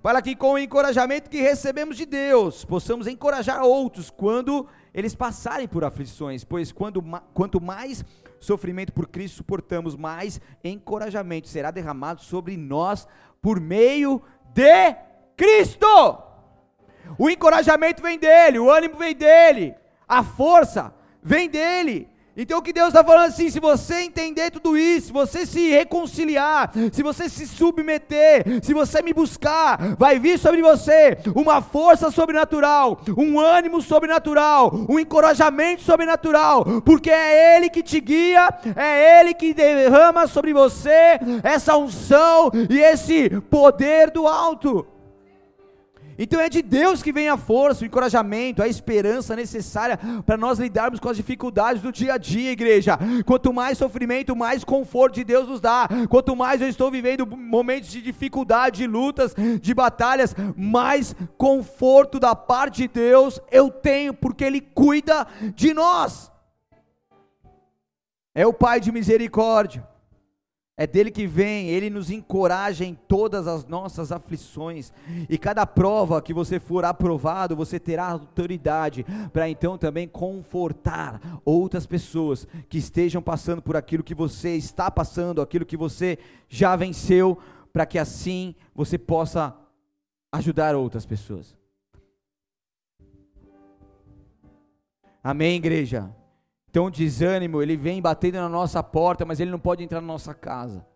[0.00, 5.66] para que com o encorajamento que recebemos de Deus, possamos encorajar outros quando eles passarem
[5.66, 7.02] por aflições, pois quando,
[7.34, 8.04] quanto mais
[8.38, 13.08] sofrimento por Cristo suportamos, mais encorajamento será derramado sobre nós
[13.42, 14.22] por meio
[14.54, 15.09] de
[15.40, 16.18] Cristo.
[17.18, 19.74] O encorajamento vem dele, o ânimo vem dele,
[20.06, 22.06] a força vem dele.
[22.36, 25.70] Então o que Deus está falando assim, se você entender tudo isso, se você se
[25.70, 32.10] reconciliar, se você se submeter, se você me buscar, vai vir sobre você uma força
[32.10, 39.32] sobrenatural, um ânimo sobrenatural, um encorajamento sobrenatural, porque é Ele que te guia, é Ele
[39.32, 44.86] que derrama sobre você essa unção e esse poder do alto.
[46.22, 50.58] Então é de Deus que vem a força, o encorajamento, a esperança necessária para nós
[50.58, 52.98] lidarmos com as dificuldades do dia a dia, igreja.
[53.24, 55.88] Quanto mais sofrimento, mais conforto de Deus nos dá.
[56.10, 62.34] Quanto mais eu estou vivendo momentos de dificuldade, de lutas, de batalhas, mais conforto da
[62.34, 66.30] parte de Deus eu tenho, porque Ele cuida de nós.
[68.34, 69.89] É o Pai de misericórdia.
[70.80, 74.90] É dele que vem, ele nos encoraja em todas as nossas aflições.
[75.28, 81.84] E cada prova que você for aprovado, você terá autoridade para então também confortar outras
[81.86, 86.18] pessoas que estejam passando por aquilo que você está passando, aquilo que você
[86.48, 87.36] já venceu,
[87.74, 89.54] para que assim você possa
[90.32, 91.54] ajudar outras pessoas.
[95.22, 96.10] Amém, igreja?
[96.70, 100.06] Então o desânimo, ele vem batendo na nossa porta, mas ele não pode entrar na
[100.06, 100.86] nossa casa.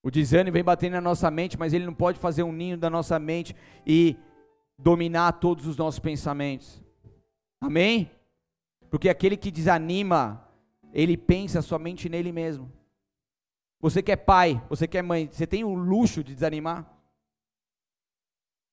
[0.00, 2.88] O desânimo vem batendo na nossa mente, mas ele não pode fazer um ninho da
[2.88, 4.16] nossa mente e
[4.78, 6.80] dominar todos os nossos pensamentos.
[7.60, 8.08] Amém?
[8.88, 10.48] Porque aquele que desanima,
[10.92, 12.72] ele pensa somente nele mesmo.
[13.80, 16.88] Você que é pai, você que é mãe, você tem o luxo de desanimar?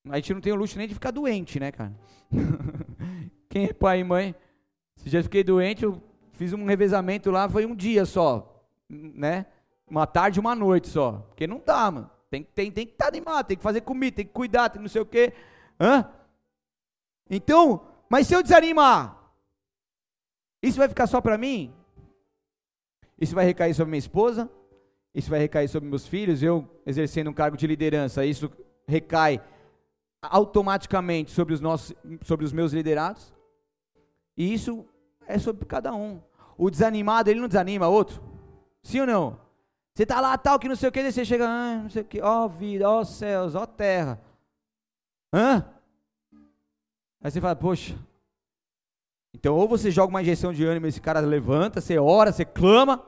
[0.08, 1.92] A gente não tem o luxo nem de ficar doente, né, cara?
[3.50, 4.34] Quem é pai e mãe?
[4.98, 9.46] Se já fiquei doente, eu fiz um revezamento lá, foi um dia só, né?
[9.88, 11.24] Uma tarde uma noite só.
[11.28, 12.10] Porque não dá, mano.
[12.30, 14.82] Tem, tem, tem que estar tá animado, tem que fazer comida, tem que cuidar, tem
[14.82, 15.32] não sei o quê.
[15.80, 16.06] Hã?
[17.30, 19.32] Então, mas se eu desanimar,
[20.62, 21.72] isso vai ficar só para mim?
[23.18, 24.50] Isso vai recair sobre minha esposa?
[25.14, 26.42] Isso vai recair sobre meus filhos?
[26.42, 28.50] Eu exercendo um cargo de liderança, isso
[28.86, 29.40] recai
[30.20, 33.32] automaticamente sobre os, nossos, sobre os meus liderados?
[34.38, 34.86] E isso
[35.26, 36.22] é sobre cada um.
[36.56, 38.22] O desanimado, ele não desanima outro?
[38.84, 39.40] Sim ou não?
[39.92, 42.04] Você tá lá tal que não sei o que, você chega, ah, não sei o
[42.04, 44.22] que, ó oh, vida, ó oh, céus, ó oh, terra.
[45.34, 45.68] Hã?
[47.20, 47.98] Aí você fala, poxa.
[49.34, 53.04] Então ou você joga uma injeção de ânimo, esse cara levanta, você ora, você clama,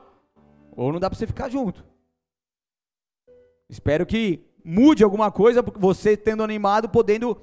[0.75, 1.81] ou não dá para você ficar junto.
[3.69, 7.41] Espero que mude alguma coisa, você tendo animado, podendo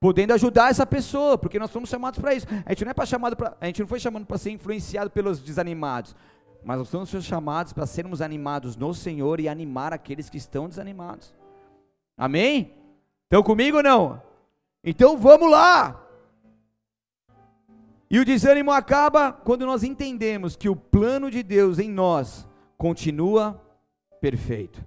[0.00, 2.46] podendo ajudar essa pessoa, porque nós fomos chamados para isso.
[2.64, 5.40] A gente não é para chamado a gente não foi chamado para ser influenciado pelos
[5.40, 6.16] desanimados,
[6.64, 11.34] mas nós somos chamados para sermos animados no Senhor e animar aqueles que estão desanimados.
[12.16, 12.74] Amém?
[13.24, 14.22] Estão comigo ou não?
[14.82, 16.06] Então vamos lá.
[18.10, 23.62] E o desânimo acaba quando nós entendemos que o plano de Deus em nós continua
[24.20, 24.84] perfeito.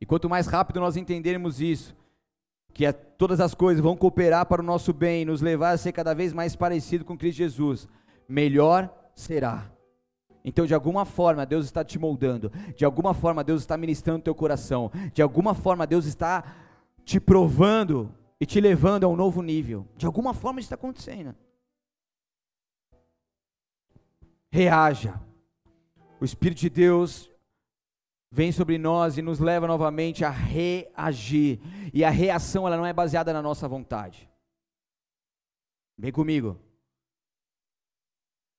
[0.00, 1.96] E quanto mais rápido nós entendermos isso,
[2.72, 5.92] que é, todas as coisas vão cooperar para o nosso bem nos levar a ser
[5.92, 7.88] cada vez mais parecido com Cristo Jesus,
[8.28, 9.70] melhor será.
[10.44, 14.34] Então, de alguma forma, Deus está te moldando, de alguma forma, Deus está ministrando teu
[14.34, 16.44] coração, de alguma forma, Deus está
[17.04, 19.86] te provando e te levando a um novo nível.
[19.96, 21.34] De alguma forma, isso está acontecendo.
[24.50, 25.20] Reaja.
[26.20, 27.31] O Espírito de Deus
[28.32, 31.60] vem sobre nós e nos leva novamente a reagir.
[31.92, 34.26] E a reação ela não é baseada na nossa vontade.
[35.98, 36.58] Vem comigo.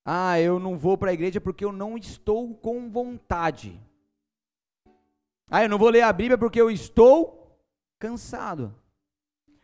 [0.06, 3.82] Ah, eu não vou para a igreja porque eu não estou com vontade.
[5.50, 7.58] Ah, eu não vou ler a Bíblia porque eu estou
[7.98, 8.76] cansado.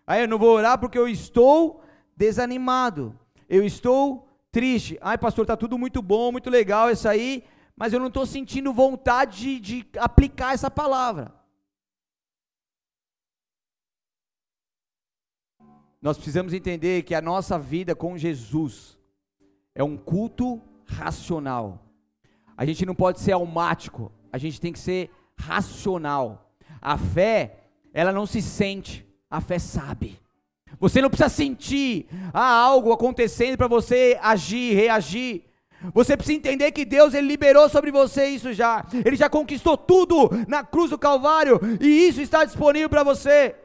[0.07, 1.83] Ah, eu não vou orar porque eu estou
[2.15, 3.17] desanimado.
[3.47, 4.97] Eu estou triste.
[5.01, 7.43] Ai, pastor, está tudo muito bom, muito legal isso aí
[7.79, 11.39] mas eu não estou sentindo vontade de, de aplicar essa palavra.
[16.01, 18.97] nós precisamos entender que a nossa vida com Jesus
[19.75, 21.85] é um culto racional.
[22.55, 26.53] A gente não pode ser almático, a gente tem que ser racional.
[26.81, 27.63] A fé,
[27.93, 30.19] ela não se sente, a fé sabe.
[30.79, 35.48] Você não precisa sentir ah, algo acontecendo para você agir, reagir.
[35.93, 38.85] Você precisa entender que Deus ele liberou sobre você isso já.
[39.05, 43.55] Ele já conquistou tudo na cruz do Calvário e isso está disponível para você.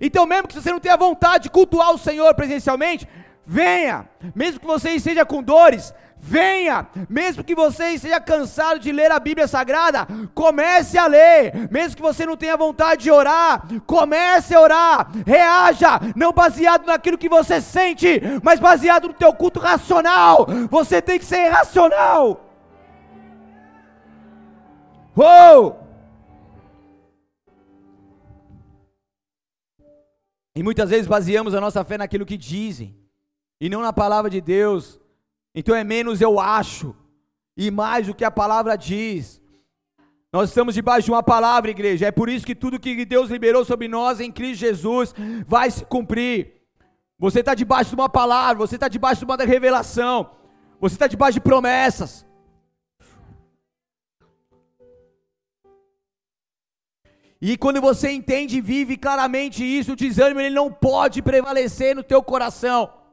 [0.00, 3.08] Então, mesmo que você não tenha vontade de cultuar o Senhor presencialmente,
[3.46, 4.08] venha.
[4.34, 5.94] Mesmo que você esteja com dores,
[6.26, 11.96] venha, mesmo que você esteja cansado de ler a Bíblia Sagrada, comece a ler, mesmo
[11.96, 17.28] que você não tenha vontade de orar, comece a orar, reaja, não baseado naquilo que
[17.28, 22.40] você sente, mas baseado no teu culto racional, você tem que ser racional.
[25.14, 25.78] Uou!
[30.56, 32.96] E muitas vezes baseamos a nossa fé naquilo que dizem,
[33.60, 35.03] e não na palavra de Deus,
[35.54, 36.94] então é menos eu acho
[37.56, 39.40] e mais o que a palavra diz.
[40.32, 42.06] Nós estamos debaixo de uma palavra, igreja.
[42.06, 45.14] É por isso que tudo que Deus liberou sobre nós em Cristo Jesus
[45.46, 46.54] vai se cumprir.
[47.16, 50.32] Você está debaixo de uma palavra, você está debaixo de uma revelação,
[50.80, 52.26] você está debaixo de promessas.
[57.40, 62.02] E quando você entende e vive claramente isso, o desânimo ele não pode prevalecer no
[62.02, 63.03] teu coração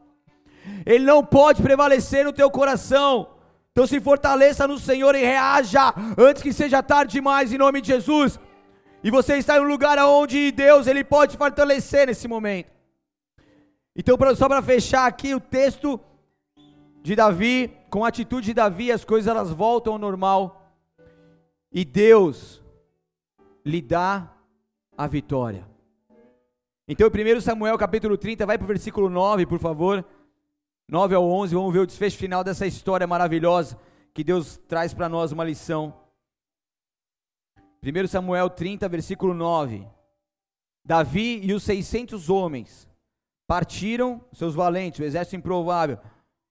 [0.86, 3.36] ele não pode prevalecer no teu coração.
[3.72, 7.88] Então se fortaleça no Senhor e reaja antes que seja tarde demais em nome de
[7.88, 8.40] Jesus.
[9.04, 12.70] E você está em um lugar onde Deus ele pode fortalecer nesse momento.
[13.96, 16.00] Então só para fechar aqui o texto
[17.02, 20.72] de Davi, com a atitude de Davi, as coisas elas voltam ao normal.
[21.72, 22.62] E Deus
[23.66, 24.32] lhe dá
[24.98, 25.66] a vitória.
[26.88, 30.06] Então, 1 Samuel capítulo 30, vai para o versículo 9, por favor.
[30.92, 33.80] 9 ao 11, vamos ver o desfecho final dessa história maravilhosa
[34.14, 35.94] que Deus traz para nós uma lição.
[37.82, 39.88] 1 Samuel 30, versículo 9.
[40.84, 42.90] Davi e os 600 homens
[43.48, 45.98] partiram, seus valentes, o exército improvável,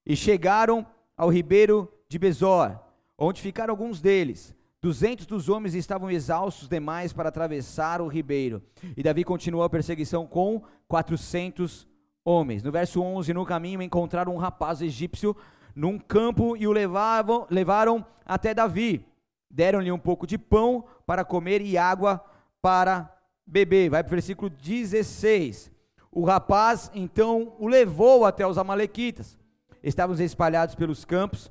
[0.07, 2.81] e chegaram ao ribeiro de Bezor,
[3.19, 4.55] onde ficaram alguns deles.
[4.81, 8.63] Duzentos dos homens estavam exaustos demais para atravessar o ribeiro.
[8.97, 11.90] E Davi continuou a perseguição com 400
[12.25, 12.63] homens.
[12.63, 15.37] No verso 11, no caminho encontraram um rapaz egípcio
[15.75, 19.05] num campo e o levavam, levaram até Davi.
[19.51, 22.25] Deram-lhe um pouco de pão para comer e água
[22.63, 23.13] para
[23.47, 23.91] beber.
[23.91, 25.73] Vai para o versículo 16.
[26.11, 29.39] O rapaz então o levou até os Amalequitas.
[29.83, 31.51] Estavam espalhados pelos campos,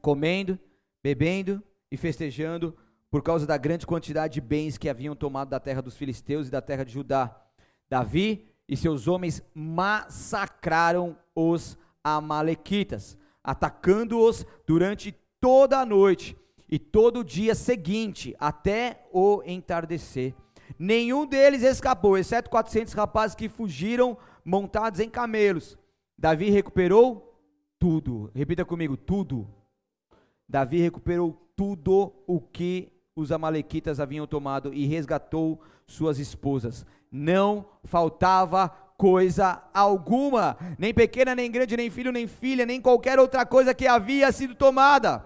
[0.00, 0.58] comendo,
[1.02, 2.76] bebendo e festejando
[3.10, 6.50] por causa da grande quantidade de bens que haviam tomado da terra dos filisteus e
[6.50, 7.34] da terra de Judá.
[7.88, 16.36] Davi e seus homens massacraram os Amalequitas, atacando-os durante toda a noite
[16.68, 20.34] e todo o dia seguinte, até o entardecer.
[20.78, 25.78] Nenhum deles escapou, exceto 400 rapazes que fugiram montados em camelos.
[26.16, 27.40] Davi recuperou
[27.78, 28.30] tudo.
[28.34, 29.48] Repita comigo: tudo.
[30.48, 38.68] Davi recuperou tudo o que os Amalequitas haviam tomado e resgatou suas esposas não faltava
[38.96, 43.86] coisa alguma, nem pequena, nem grande, nem filho, nem filha, nem qualquer outra coisa que
[43.86, 45.24] havia sido tomada.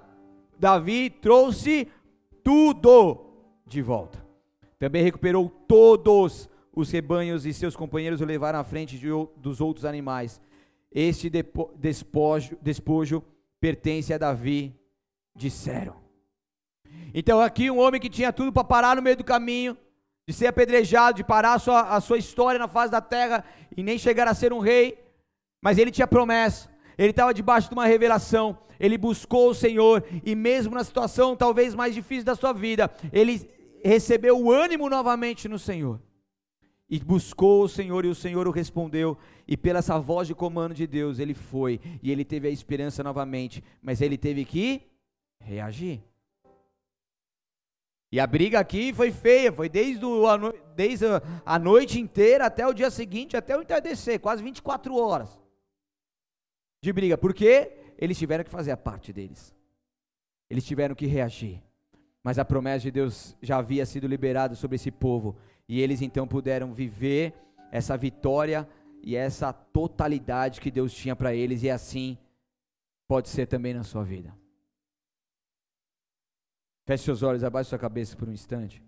[0.59, 1.89] Davi trouxe
[2.45, 3.25] tudo
[3.67, 4.23] de volta.
[4.79, 9.85] Também recuperou todos os rebanhos e seus companheiros o levaram à frente de, dos outros
[9.85, 10.41] animais.
[10.91, 11.31] Este
[11.77, 13.25] despojo, despojo
[13.59, 14.75] pertence a Davi,
[15.35, 15.97] disseram.
[17.15, 19.77] Então aqui um homem que tinha tudo para parar no meio do caminho,
[20.27, 23.45] de ser apedrejado, de parar a sua, a sua história na face da terra
[23.77, 24.99] e nem chegar a ser um rei,
[25.61, 30.35] mas ele tinha promessa, ele estava debaixo de uma revelação, ele buscou o Senhor, e
[30.35, 33.49] mesmo na situação talvez mais difícil da sua vida, ele
[33.85, 36.01] recebeu o ânimo novamente no Senhor.
[36.89, 39.17] E buscou o Senhor, e o Senhor o respondeu,
[39.49, 43.03] e pela essa voz de comando de Deus, ele foi, e ele teve a esperança
[43.03, 44.83] novamente, mas ele teve que
[45.41, 46.03] reagir.
[48.13, 50.23] E a briga aqui foi feia, foi desde, o,
[50.77, 51.07] desde
[51.47, 55.41] a noite inteira até o dia seguinte, até o entardecer, quase 24 horas
[56.83, 59.55] de briga, porque eles tiveram que fazer a parte deles,
[60.51, 61.63] eles tiveram que reagir,
[62.23, 65.35] mas a promessa de Deus já havia sido liberada sobre esse povo,
[65.67, 67.33] e eles então puderam viver
[67.71, 68.69] essa vitória
[69.03, 72.19] e essa totalidade que Deus tinha para eles, e assim
[73.09, 74.42] pode ser também na sua vida.
[76.93, 78.85] Feche seus olhos, abaixe sua cabeça por um instante.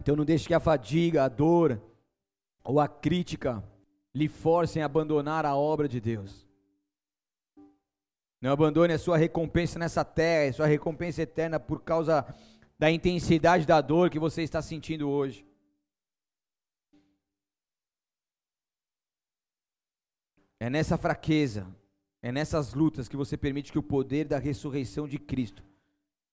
[0.00, 1.78] Então não deixe que a fadiga, a dor
[2.62, 3.62] ou a crítica
[4.14, 6.48] lhe forcem a abandonar a obra de Deus.
[8.40, 12.24] Não abandone a sua recompensa nessa terra, a sua recompensa eterna por causa
[12.78, 15.46] da intensidade da dor que você está sentindo hoje.
[20.58, 21.66] É nessa fraqueza,
[22.24, 25.62] é nessas lutas que você permite que o poder da ressurreição de Cristo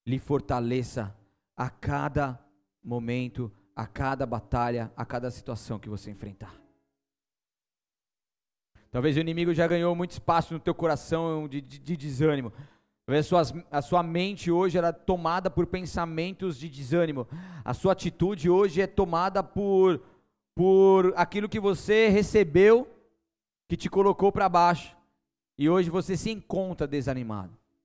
[0.06, 1.14] lhe fortaleça
[1.54, 2.42] a cada
[2.82, 6.58] momento, a cada batalha, a cada situação que você enfrentar.
[8.90, 12.54] Talvez o inimigo já ganhou muito espaço no teu coração de, de, de desânimo.
[13.04, 17.28] Talvez a sua, a sua mente hoje era tomada por pensamentos de desânimo.
[17.62, 20.02] A sua atitude hoje é tomada por,
[20.54, 22.88] por aquilo que você recebeu
[23.68, 25.01] que te colocou para baixo
[25.56, 27.61] e hoje você se encontra desanimado.